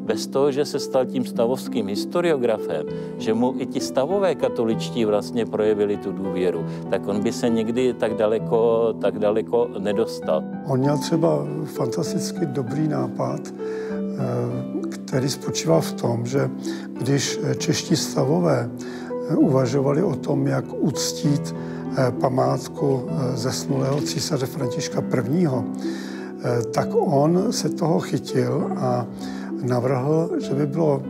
[0.07, 2.85] bez toho, že se stal tím stavovským historiografem,
[3.17, 7.93] že mu i ti stavové katoličtí vlastně projevili tu důvěru, tak on by se nikdy
[7.93, 10.43] tak daleko, tak daleko nedostal.
[10.65, 16.49] On měl třeba fantasticky dobrý nápad, eh, který spočíval v tom, že
[16.99, 21.55] když čeští stavové eh, uvažovali o tom, jak uctít
[21.97, 25.03] eh, památku zesnulého císaře Františka
[25.33, 25.47] I.,
[26.73, 29.07] tak on se toho chytil a
[29.63, 31.03] navrhl, že by bylo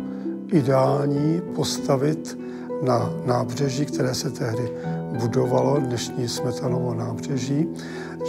[0.48, 2.40] ideální postavit
[2.82, 4.72] na nábřeží, které se tehdy
[5.20, 7.68] budovalo, dnešní Smetanovo nábřeží,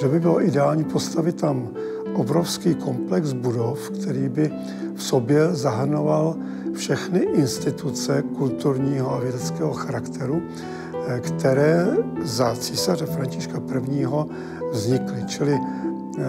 [0.00, 1.68] že by bylo ideální postavit tam
[2.14, 4.50] obrovský komplex budov, který by
[4.94, 6.36] v sobě zahrnoval
[6.74, 10.42] všechny instituce kulturního a vědeckého charakteru,
[11.08, 11.86] eh, které
[12.22, 14.06] za císaře Františka I.
[14.72, 15.24] vznikly.
[15.26, 16.22] Čili eh,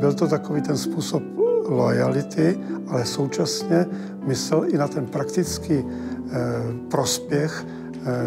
[0.00, 1.22] byl to takový ten způsob
[1.68, 2.58] lojality,
[2.88, 3.86] ale současně
[4.26, 5.84] myslel i na ten praktický eh,
[6.88, 7.66] prospěch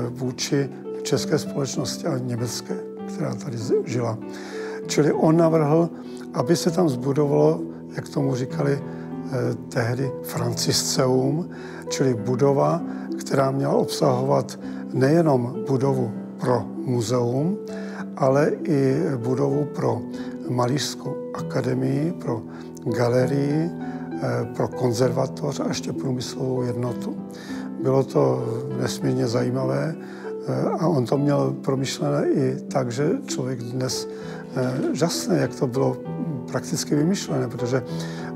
[0.09, 0.69] vůči
[1.03, 2.75] české společnosti a německé,
[3.07, 4.17] která tady žila.
[4.87, 5.89] Čili on navrhl,
[6.33, 7.61] aby se tam zbudovalo,
[7.95, 11.49] jak tomu říkali eh, tehdy, Francisceum,
[11.89, 12.81] čili budova,
[13.19, 14.59] která měla obsahovat
[14.93, 17.57] nejenom budovu pro muzeum,
[18.17, 20.01] ale i budovu pro
[20.49, 22.41] malířskou akademii, pro
[22.85, 27.17] galerii, eh, pro konzervatoř a ještě průmyslovou jednotu.
[27.83, 28.45] Bylo to
[28.81, 29.95] nesmírně zajímavé
[30.47, 34.07] eh, a on to měl promyšlené i tak, že člověk dnes
[34.55, 35.97] Eh, žasné, jak to bylo
[36.51, 37.83] prakticky vymyšlené, protože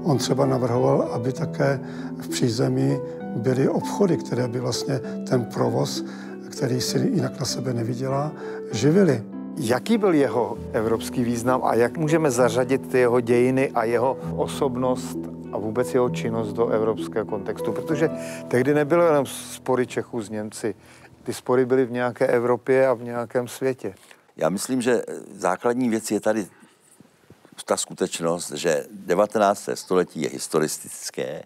[0.03, 1.79] on třeba navrhoval, aby také
[2.21, 2.97] v přízemí
[3.35, 6.05] byly obchody, které by vlastně ten provoz,
[6.49, 8.31] který si jinak na sebe neviděla,
[8.71, 9.23] živily.
[9.57, 15.17] Jaký byl jeho evropský význam a jak můžeme zařadit ty jeho dějiny a jeho osobnost
[15.51, 17.71] a vůbec jeho činnost do evropského kontextu?
[17.71, 18.09] Protože
[18.47, 20.75] tehdy nebylo jenom spory Čechů s Němci.
[21.23, 23.95] Ty spory byly v nějaké Evropě a v nějakém světě.
[24.37, 25.01] Já myslím, že
[25.31, 26.47] základní věc je tady
[27.65, 29.69] ta skutečnost, že 19.
[29.73, 31.43] století je historistické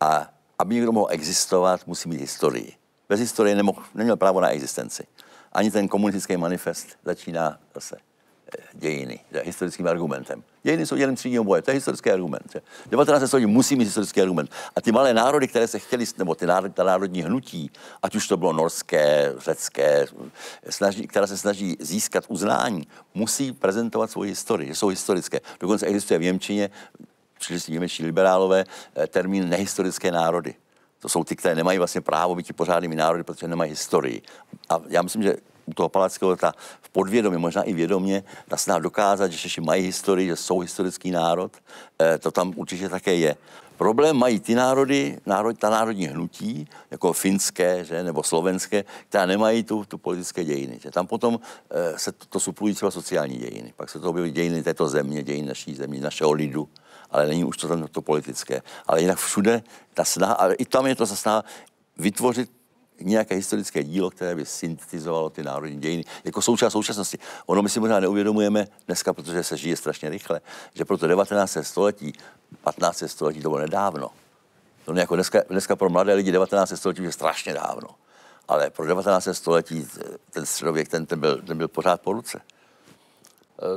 [0.00, 0.26] a
[0.58, 2.72] aby někdo mohl existovat, musí mít historii.
[3.08, 5.04] Bez historie nemohl, neměl právo na existenci.
[5.52, 7.96] Ani ten komunistický manifest začíná zase
[8.72, 10.42] dějiny, historickým argumentem.
[10.62, 12.52] Dějiny jsou dějem třídního boje, to je historický argument.
[12.52, 12.60] Že?
[12.86, 13.26] 19.
[13.26, 14.50] století musí mít historický argument.
[14.76, 17.70] A ty malé národy, které se chtěli, nebo ty národ, ta národní hnutí,
[18.02, 20.06] ať už to bylo norské, řecké,
[20.70, 25.40] snaží, která se snaží získat uznání, musí prezentovat svoji historii, že jsou historické.
[25.60, 26.70] Dokonce existuje v Němčině,
[27.38, 28.64] přišli si němečtí liberálové,
[28.96, 30.54] eh, termín nehistorické národy.
[31.00, 34.22] To jsou ty, které nemají vlastně právo být pořádnými národy, protože nemají historii.
[34.68, 35.36] A já myslím, že
[35.66, 39.84] u toho Palackého ta v podvědomí, možná i vědomě, ta snaha dokázat, že Češi mají
[39.84, 41.52] historii, že jsou historický národ,
[41.98, 43.36] eh, to tam určitě také je.
[43.80, 49.64] Problém mají ty národy, národ, ta národní hnutí, jako finské že, nebo slovenské, která nemají
[49.64, 50.78] tu, tu politické dějiny.
[50.82, 50.90] Že.
[50.90, 51.40] Tam potom
[51.70, 53.72] e, se to, to suplují třeba sociální dějiny.
[53.76, 56.68] Pak se to objeví dějiny této země, dějiny naší země, našeho lidu
[57.10, 58.62] ale není už to tam to politické.
[58.86, 59.62] Ale jinak všude
[59.94, 61.44] ta snaha, ale i tam je to snaha
[61.98, 62.50] vytvořit
[63.00, 67.18] nějaké historické dílo, které by syntetizovalo ty národní dějiny jako součást současnosti.
[67.46, 70.40] Ono my si možná neuvědomujeme dneska, protože se žije strašně rychle,
[70.74, 71.56] že pro to 19.
[71.62, 72.12] století,
[72.62, 73.02] 15.
[73.06, 74.10] století to bylo nedávno.
[74.84, 76.72] To jako dneska, dneska pro mladé lidi 19.
[76.76, 77.88] století je strašně dávno.
[78.48, 79.28] Ale pro 19.
[79.32, 79.88] století
[80.30, 82.40] ten středověk, ten, ten, byl, ten byl pořád po ruce.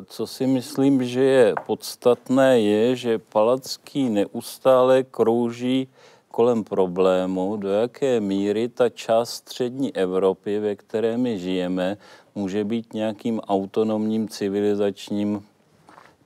[0.05, 5.87] Co si myslím, že je podstatné, je, že Palacký neustále krouží
[6.31, 11.97] kolem problému, do jaké míry ta část střední Evropy, ve které my žijeme,
[12.35, 15.45] může být nějakým autonomním civilizačním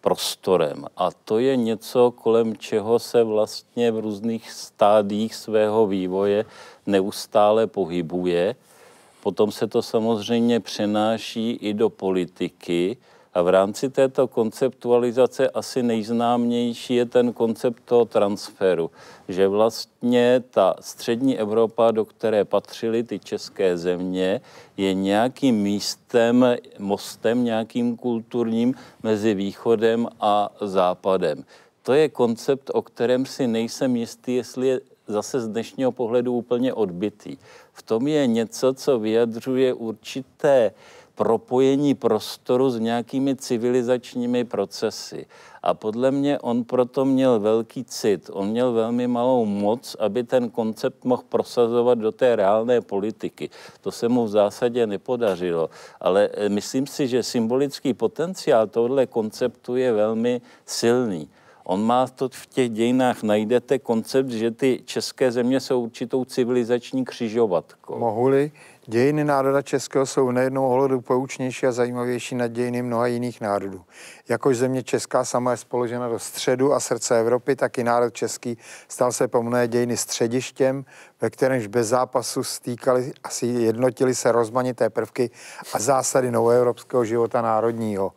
[0.01, 0.86] prostorem.
[0.97, 6.45] A to je něco, kolem čeho se vlastně v různých stádích svého vývoje
[6.86, 8.55] neustále pohybuje.
[9.24, 12.97] Potom se to samozřejmě přenáší i do politiky,
[13.38, 18.92] a v rámci této konceptualizace asi nejznámější je ten koncept toho transferu,
[19.30, 24.42] že vlastně ta střední Evropa, do které patřily ty české země,
[24.78, 26.46] je nějakým místem,
[26.80, 28.74] mostem nějakým kulturním
[29.04, 31.44] mezi východem a západem.
[31.84, 36.74] To je koncept, o kterém si nejsem jistý, jestli je zase z dnešního pohledu úplně
[36.74, 37.38] odbitý.
[37.74, 40.72] V tom je něco, co vyjadřuje určité
[41.18, 45.26] propojení prostoru s nějakými civilizačními procesy.
[45.63, 50.49] A podle mě on proto měl velký cit, on měl velmi malou moc, aby ten
[50.49, 53.49] koncept mohl prosazovat do té reálné politiky.
[53.82, 55.70] To se mu v zásadě nepodařilo,
[56.01, 61.30] ale eh, myslím si, že symbolický potenciál tohle konceptu je velmi silný.
[61.63, 67.05] On má to v těch dějinách, najdete koncept, že ty české země jsou určitou civilizační
[67.05, 67.99] křižovatkou.
[67.99, 68.51] Mohu-li,
[68.90, 73.82] Dějiny národa českého jsou nejednou ohledu poučnější a zajímavější nad dějiny mnoha jiných národů.
[74.30, 78.58] Jakož země česká sama je spoložena do středu a srdce Evropy, tak i národ český
[78.88, 80.86] stal se po mnohé dějiny středištěm,
[81.22, 85.30] ve kterémž bez zápasu stýkali a jednotili se rozmanité prvky
[85.74, 88.14] a zásady novoevropského života národního.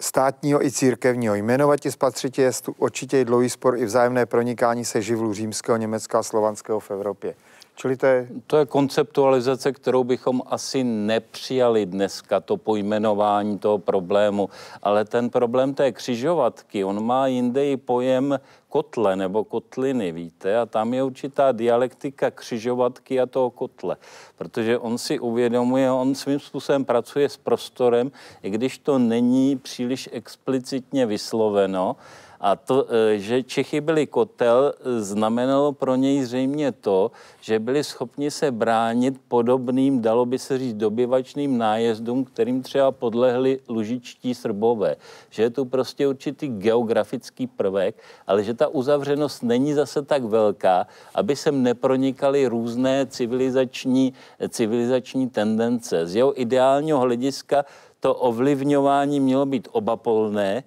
[0.00, 1.34] státního i církevního.
[1.34, 6.80] Jmenovati spatřitě je určitě dlouhý spor i vzájemné pronikání se živlů římského, německého a slovanského
[6.80, 7.34] v Evropě.
[7.78, 8.28] Čili to je...
[8.46, 14.50] To je konceptualizace, kterou bychom asi nepřijali dneska, to pojmenování toho problému.
[14.82, 20.66] Ale ten problém té křižovatky, on má jinde i pojem kotle nebo kotliny, víte, a
[20.66, 23.96] tam je určitá dialektika křižovatky a toho kotle,
[24.38, 28.12] protože on si uvědomuje, on svým způsobem pracuje s prostorem,
[28.42, 31.96] i když to není příliš explicitně vysloveno,
[32.40, 37.10] a to, e, že Čechy byli kotel, znamenalo pro něj zřejmě to,
[37.40, 43.60] že byli schopni se bránit podobným, dalo by se říct, dobyvačným nájezdům, kterým třeba podlehli
[43.68, 44.96] lužičtí srbové.
[45.30, 50.86] Že je tu prostě určitý geografický prvek, ale že ta uzavřenost není zase tak velká,
[51.14, 54.12] aby sem nepronikaly různé civilizační,
[54.48, 56.06] civilizační tendence.
[56.06, 57.64] Z jeho ideálního hlediska
[58.00, 60.64] to ovlivňování mělo být obapolné,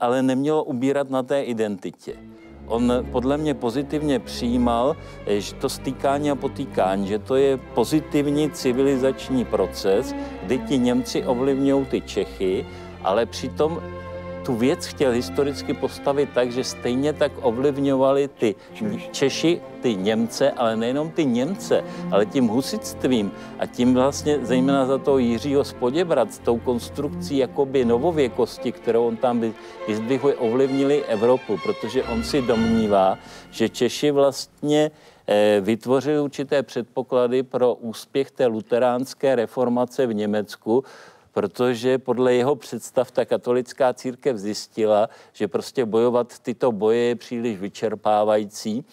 [0.00, 2.16] ale nemělo ubírat na té identitě.
[2.66, 4.96] On podle mě pozitivně přijímal
[5.26, 11.24] eh, že to stýkání a potýkání, že to je pozitivní civilizační proces, kdy ti Němci
[11.24, 12.66] ovlivňují ty Čechy,
[13.04, 13.82] ale přitom
[14.42, 18.54] tu věc chtěl historicky postavit tak, že stejně tak ovlivňovali ty
[19.10, 24.98] Češi, ty Němce, ale nejenom ty Němce, ale tím husitstvím a tím vlastně zejména za
[24.98, 29.42] toho Jiřího Spoděbrat s tou konstrukcí jakoby novověkosti, kterou on tam
[29.88, 33.18] vyzdvihuje, ovlivnili Evropu, protože on si domnívá,
[33.50, 34.90] že Češi vlastně
[35.26, 40.84] eh, vytvořili určité předpoklady pro úspěch té luteránské reformace v Německu,
[41.32, 47.58] protože podle jeho představ ta katolická církev zjistila, že prostě bojovat tyto boje je příliš
[47.58, 48.84] vyčerpávající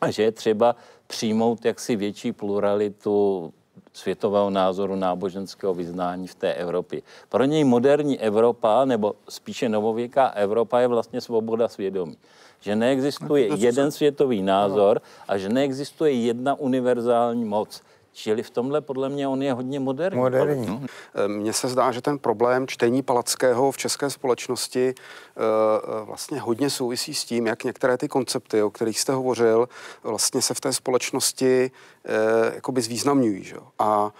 [0.00, 0.76] a že je třeba
[1.06, 3.52] přijmout jaksi větší pluralitu
[3.92, 7.02] světového názoru náboženského vyznání v té Evropě.
[7.28, 12.16] Pro něj moderní Evropa, nebo spíše novověká Evropa, je vlastně svoboda svědomí.
[12.60, 17.82] Že neexistuje jeden světový názor a že neexistuje jedna univerzální moc.
[18.12, 20.18] Čili v tomhle podle mě on je hodně moderní.
[20.18, 20.66] moderní.
[20.66, 20.80] No.
[21.26, 27.14] Mně se zdá, že ten problém čtení Palackého v české společnosti uh, vlastně hodně souvisí
[27.14, 29.68] s tím, jak některé ty koncepty, o kterých jste hovořil,
[30.02, 31.70] vlastně se v té společnosti
[32.08, 33.44] uh, jakoby zvýznamňují.
[33.44, 33.56] Že?
[33.78, 34.12] A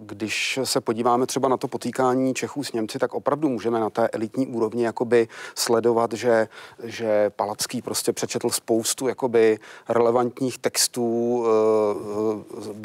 [0.00, 4.08] když se podíváme třeba na to potýkání Čechů s Němci, tak opravdu můžeme na té
[4.08, 6.48] elitní úrovni jakoby sledovat, že,
[6.82, 11.44] že Palacký prostě přečetl spoustu jakoby relevantních textů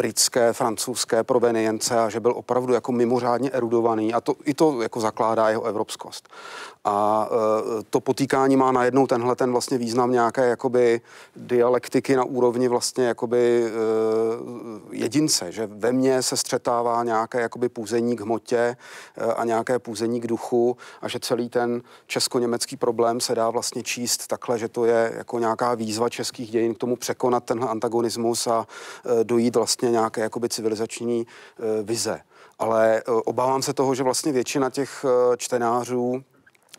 [0.02, 5.00] britské, francouzské provenience a že byl opravdu jako mimořádně erudovaný a to, i to jako
[5.00, 6.30] zakládá jeho evropskost.
[6.86, 11.02] A e, to potýkání má najednou tenhle ten vlastně význam nějaké jakoby
[11.36, 13.70] dialektiky na úrovni vlastně jakoby e,
[14.92, 18.76] jedince, že ve mně se střetává nějaké jakoby půzení k hmotě e,
[19.34, 24.28] a nějaké půzení k duchu a že celý ten česko-německý problém se dá vlastně číst
[24.28, 28.68] takhle, že to je jako nějaká výzva českých dějin k tomu překonat tenhle antagonismus a
[29.24, 31.28] dojít vlastně nějaké jakoby civilizační
[31.84, 32.20] vize.
[32.60, 35.06] Ale obávám se toho, že vlastně většina těch
[35.38, 36.24] čtenářů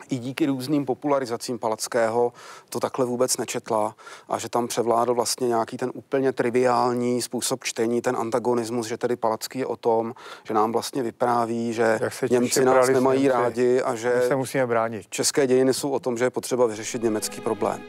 [0.09, 2.33] i díky různým popularizacím Palackého
[2.69, 3.95] to takhle vůbec nečetla
[4.29, 9.15] a že tam převládl vlastně nějaký ten úplně triviální způsob čtení, ten antagonismus, že tedy
[9.15, 11.99] Palacký je o tom, že nám vlastně vypráví, že
[12.29, 15.07] Němci nás nemají Němci, rádi a že se musíme bránit.
[15.09, 17.81] české dějiny jsou o tom, že je potřeba vyřešit německý problém.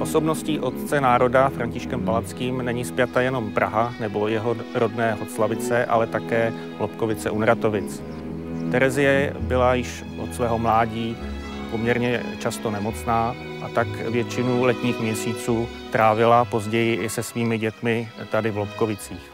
[0.00, 6.52] Osobností otce národa Františkem Palackým není zpěta jenom Praha nebo jeho rodné Hoclavice, ale také
[6.78, 8.02] Lobkovice u Nratovic.
[8.70, 11.16] Terezie byla již od svého mládí
[11.70, 18.50] poměrně často nemocná a tak většinu letních měsíců trávila později i se svými dětmi tady
[18.50, 19.32] v Lobkovicích.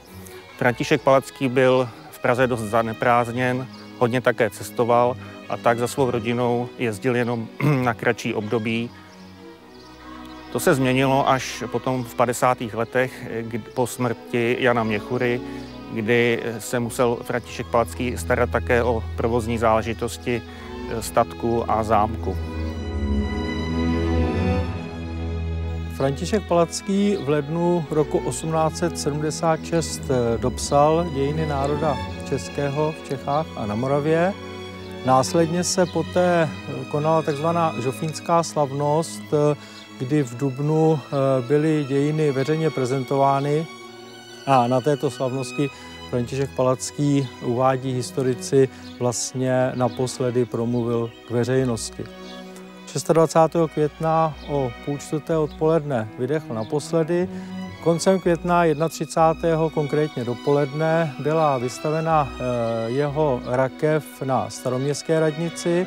[0.57, 3.67] František Palacký byl v Praze dost zaneprázdněn,
[3.99, 5.17] hodně také cestoval
[5.49, 7.47] a tak za svou rodinou jezdil jenom
[7.83, 8.91] na kratší období.
[10.57, 12.59] To se změnilo až potom v 50.
[12.61, 13.29] letech
[13.75, 15.41] po smrti Jana Měchury,
[15.93, 22.37] kdy se musel František Palacký starat také o provozní záležitosti eh, statku a zámku.
[25.97, 31.97] František Palacký v lednu roku 1876 eh, dopsal dějiny národa
[32.29, 34.33] českého v Čechách a na Moravě.
[35.07, 39.23] Následně se poté eh, konala takzvaná žofínská slavnost,
[39.99, 41.01] kdy v Dubnu
[41.49, 43.67] byly dějiny veřejně prezentovány
[44.47, 45.71] a na této slavnosti
[46.11, 48.69] František Palacký uvádí historici
[48.99, 52.05] vlastně naposledy promluvil k veřejnosti.
[53.13, 53.73] 26.
[53.75, 57.29] května o půl čtvrté odpoledne vydechl naposledy,
[57.85, 59.71] Koncem května 31.
[59.75, 62.29] konkrétně dopoledne byla vystavena
[62.87, 65.87] jeho rakev na staroměstské radnici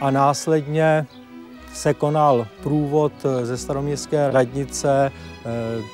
[0.00, 1.06] a následně
[1.76, 3.12] se konal průvod
[3.42, 5.12] ze staroměstské radnice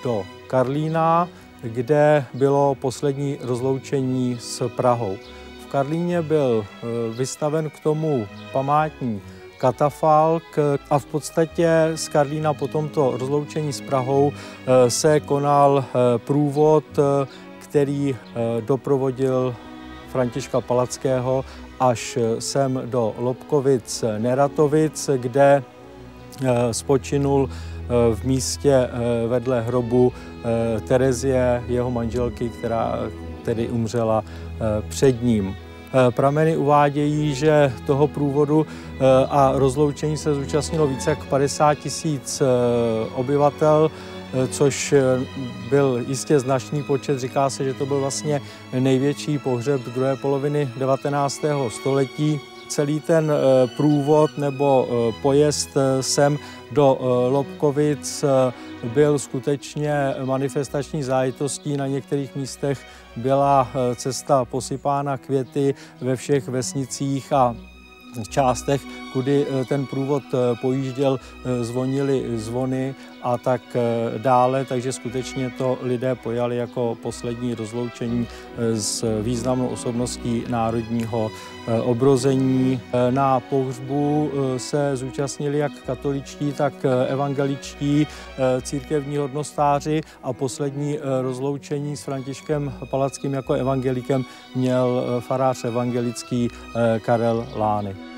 [0.04, 1.28] do Karlína,
[1.62, 5.16] kde bylo poslední rozloučení s Prahou.
[5.62, 9.22] V Karlíně byl eh, vystaven k tomu památní
[9.58, 10.42] katafalk
[10.90, 16.84] a v podstatě z Karlína po tomto rozloučení s Prahou eh, se konal eh, průvod,
[17.58, 18.16] který
[18.60, 19.54] doprovodil
[20.08, 21.44] Františka Palackého
[21.80, 25.62] až sem do Lobkovic Neratovic, kde
[26.72, 27.50] spočinul
[28.14, 28.88] v místě
[29.28, 30.12] vedle hrobu
[30.44, 32.98] Eh, Terezie, jeho manželky, která
[33.42, 35.56] tedy umřela eh, před ním.
[35.56, 38.66] Eh, prameny uvádějí, že toho průvodu
[39.30, 42.42] a rozloučení se zúčastnilo více jak 50 tisíc
[43.14, 43.90] obyvatel,
[44.50, 44.94] což
[45.70, 47.18] byl jistě značný počet.
[47.18, 48.40] Říká se, že to byl vlastně
[48.78, 51.40] největší pohřeb druhé poloviny 19.
[51.68, 52.40] století
[52.72, 53.32] celý ten
[53.76, 54.88] průvod nebo
[55.22, 55.68] pojezd
[56.00, 56.38] sem
[56.72, 56.98] do
[57.30, 58.24] Lobkovic
[58.84, 61.76] byl skutečně manifestační zájitostí.
[61.76, 67.56] Na některých místech byla eh, cesta posypána květy ve všech vesnicích a
[68.28, 68.80] částech,
[69.12, 71.20] kudy eh, ten průvod eh, pojížděl,
[71.60, 73.60] zvonily zvony a tak
[74.18, 78.26] dále, takže skutečně to lidé pojali jako poslední rozloučení
[78.74, 81.30] s významnou osobností národního
[81.82, 82.80] obrození.
[83.10, 86.72] Na pohřbu se zúčastnili jak katoličtí, tak
[87.08, 88.06] evangeličtí
[88.62, 96.48] církevní hodnostáři a poslední rozloučení s Františkem Palackým jako evangelikem měl farář evangelický
[97.00, 98.11] Karel Lány.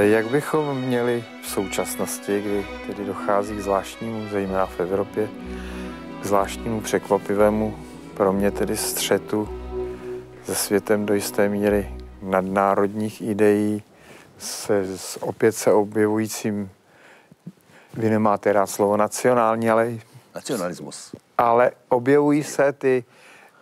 [0.00, 5.28] Jak bychom měli v současnosti, kdy tedy dochází k zvláštnímu, zejména v Evropě,
[6.22, 7.78] k zvláštnímu překvapivému
[8.14, 9.48] pro mě tedy střetu
[10.44, 13.82] se světem do jisté míry nadnárodních ideí,
[14.38, 16.70] se, s opět se objevujícím,
[17.94, 19.98] vy nemáte rád slovo nacionální, ale...
[20.34, 21.14] Nacionalismus.
[21.38, 23.04] Ale objevují se ty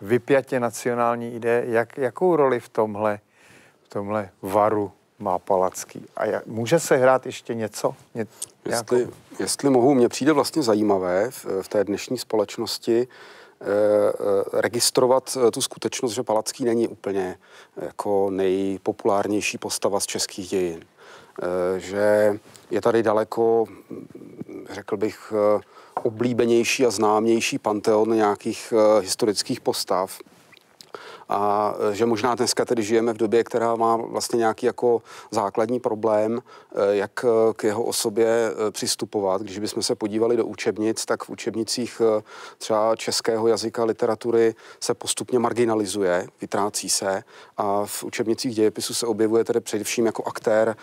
[0.01, 1.63] vypjatě nacionální ideje.
[1.67, 3.19] Jak, jakou roli v tomhle,
[3.83, 6.05] v tomhle varu má Palacký?
[6.15, 7.95] A jak, může se hrát ještě něco?
[8.15, 8.25] Ně,
[8.65, 9.07] jestli,
[9.39, 13.07] jestli mohu, mně přijde vlastně zajímavé v, v té dnešní společnosti,
[13.63, 17.37] Eh, eh, registrovat eh, tu skutečnost, že Palacký není úplně
[17.75, 20.85] jako nejpopulárnější postava z českých dějin.
[21.77, 22.39] Že
[22.71, 23.65] je tady daleko,
[24.69, 25.33] řekl bych,
[26.03, 30.19] oblíbenější a známější panteon nějakých historických postav
[31.29, 35.01] a e, že možná dneska tedy žijeme v době, která má vlastně nějaký jako
[35.31, 36.39] základní problém,
[36.75, 39.41] e, jak e, k jeho osobě přistupovat.
[39.41, 42.01] Když bychom se podívali do učebnic, tak v učebnicích
[42.57, 47.23] třeba českého jazyka, literatury se postupně marginalizuje, vytrácí se
[47.57, 50.75] a v učebnicích dějepisu se objevuje tedy především jako aktér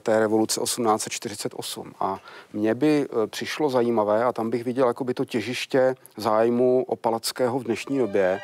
[0.00, 1.92] té revoluce 1848.
[2.00, 2.18] A
[2.52, 7.58] mně by přišlo zajímavé, a tam bych viděl jako by to těžiště zájmu o Palackého
[7.58, 8.40] v dnešní době,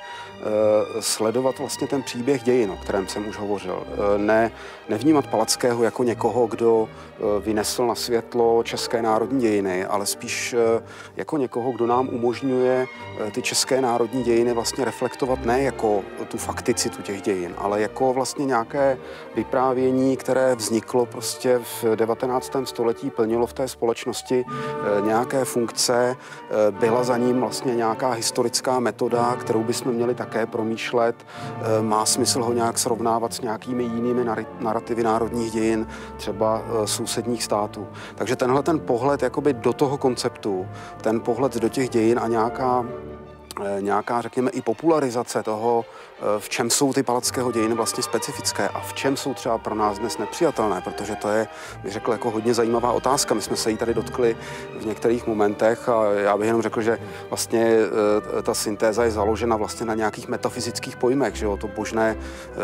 [1.00, 3.82] sledovat vlastně ten příběh dějin, o kterém jsem už hovořil.
[4.14, 4.50] E, ne,
[4.88, 6.88] nevnímat Palackého jako někoho, kdo
[7.40, 10.82] vynesl na světlo české národní dějiny, ale spíš e,
[11.16, 12.86] jako někoho, kdo nám umožňuje
[13.32, 18.44] ty české národní dějiny vlastně reflektovat ne jako tu fakticitu těch dějin, ale jako vlastně
[18.44, 18.98] nějaké
[19.34, 22.52] vyprávění, které vzniklo prostě v 19.
[22.64, 24.44] století, plnilo v té společnosti
[25.04, 26.16] nějaké funkce,
[26.70, 31.26] byla za ním vlastně nějaká historická metoda, kterou bychom měli také promýšlet let.
[31.26, 34.24] Eh, má smysl ho nějak srovnávat s nějakými jinými
[34.60, 35.86] narrativy národních dějin,
[36.16, 37.88] třeba eh, sousedních států.
[38.14, 40.66] Takže tenhle ten pohled jakoby do toho konceptu,
[41.00, 42.86] ten pohled do těch dějin a nějaká
[43.80, 45.84] nějaká, řekněme, i popularizace toho,
[46.18, 49.74] eh, v čem jsou ty palackého dějiny vlastně specifické a v čem jsou třeba pro
[49.74, 51.48] nás dnes nepřijatelné, protože to je,
[51.82, 53.34] bych řekl, jako hodně zajímavá otázka.
[53.34, 54.36] My jsme se jí tady dotkli
[54.80, 56.98] v některých momentech a já bych jenom řekl, že
[57.28, 57.76] vlastně
[58.38, 61.56] eh, ta syntéza je založena vlastně na nějakých metafyzických pojmech, že jo?
[61.56, 62.16] to božné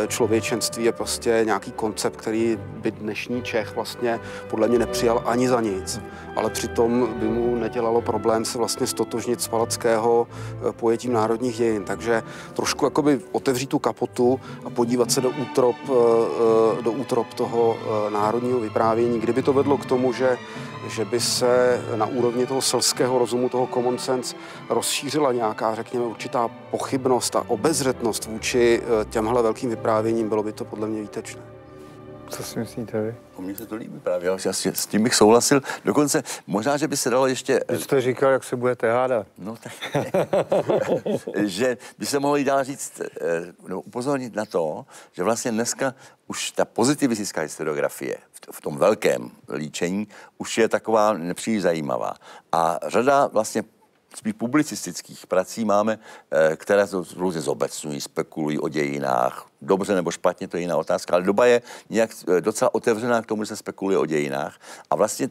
[0.09, 4.20] člověčenství je prostě nějaký koncept, který by dnešní Čech vlastně
[4.51, 6.01] podle mě nepřijal ani za nic,
[6.36, 10.26] ale přitom by mu nedělalo problém se vlastně stotožnit z palackého
[10.83, 11.85] pojetím národních dějin.
[11.85, 12.22] Takže
[12.55, 17.76] trošku jakoby otevřít tu kapotu a podívat se do útrop, eh, eh, do útrop toho
[17.76, 19.20] eh, národního vyprávění.
[19.20, 20.39] Kdyby to vedlo k tomu, že,
[20.89, 24.37] že by se na úrovni toho selského rozumu, toho common sense,
[24.68, 30.89] rozšířila nějaká, řekněme, určitá pochybnost a obezřetnost vůči těmhle velkým vyprávěním, bylo by to podle
[30.89, 31.61] mě výtečné.
[32.33, 33.14] Co si myslíte vy?
[33.37, 35.61] O mně se to líbí právě, já s tím bych souhlasil.
[35.85, 37.61] Dokonce možná, že by se dalo ještě...
[37.68, 39.26] Vy jste říkal, jak se budete hádat.
[39.39, 39.72] No tak,
[41.45, 43.07] že by se mohlo dál říct, eh,
[43.68, 45.95] no, upozornit na to, že vlastně dneska
[46.26, 48.16] už ta pozitivistická historiografie
[48.53, 50.09] v tom velkém líčení
[50.39, 52.14] už je taková nepříliš zajímavá.
[52.53, 53.64] A řada vlastně
[54.16, 55.98] spíš publicistických prací máme,
[56.30, 56.86] eh, které
[57.16, 59.46] různě zobecňují, spekulují o dějinách.
[59.62, 63.26] Dobře nebo špatně, to je jiná otázka, ale doba je nějak eh, docela otevřená k
[63.26, 64.58] tomu, že se spekuluje o dějinách.
[64.90, 65.30] A vlastně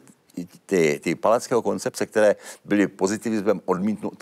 [0.66, 3.60] ty, ty palackého koncepce, které byly pozitivismem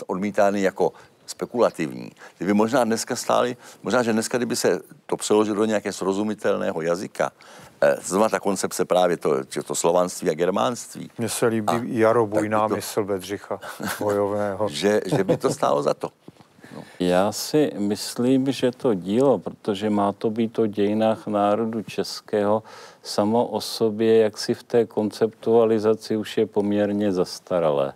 [0.07, 0.93] odmítány jako
[1.31, 2.11] spekulativní.
[2.37, 6.81] Ty by možná dneska stály, možná, že dneska, kdyby se to přeložilo do nějaké srozumitelného
[6.81, 7.31] jazyka,
[7.81, 9.29] eh, znamená ta koncepce právě to,
[9.65, 11.11] to slovanství a germánství.
[11.17, 13.59] Mně se líbí a, jarobujná to, mysl Bedřicha
[13.99, 14.69] bojovného.
[14.69, 16.09] že, že by to stálo za to.
[16.75, 16.83] No.
[16.99, 22.63] Já si myslím, že to dílo, protože má to být o dějinách národu českého,
[23.03, 27.93] samo o sobě, jak si v té konceptualizaci už je poměrně zastaralé.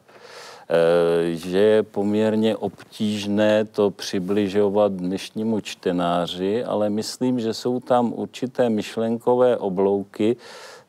[0.69, 8.69] Eh, že je poměrně obtížné to přibližovat dnešnímu čtenáři, ale myslím, že jsou tam určité
[8.69, 10.35] myšlenkové oblouky,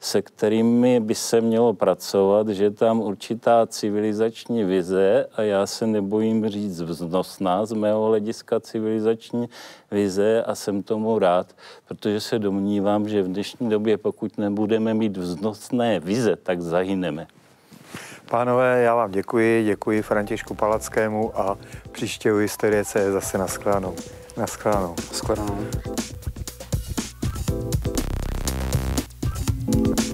[0.00, 6.48] se kterými by se mělo pracovat, že tam určitá civilizační vize, a já se nebojím
[6.48, 9.48] říct vznosná z mého hlediska civilizační
[9.90, 11.56] vize a jsem tomu rád,
[11.88, 17.26] protože se domnívám, že v dnešní době, pokud nebudeme mít vznosné vize, tak zahyneme.
[18.30, 21.58] Pánové, já vám děkuji, děkuji Františku Palackému a
[21.92, 23.94] příště u Hysterie je zase naschledanou.
[24.36, 24.94] Naschledanou.
[25.12, 25.66] Naschledanou.
[29.66, 30.05] thank you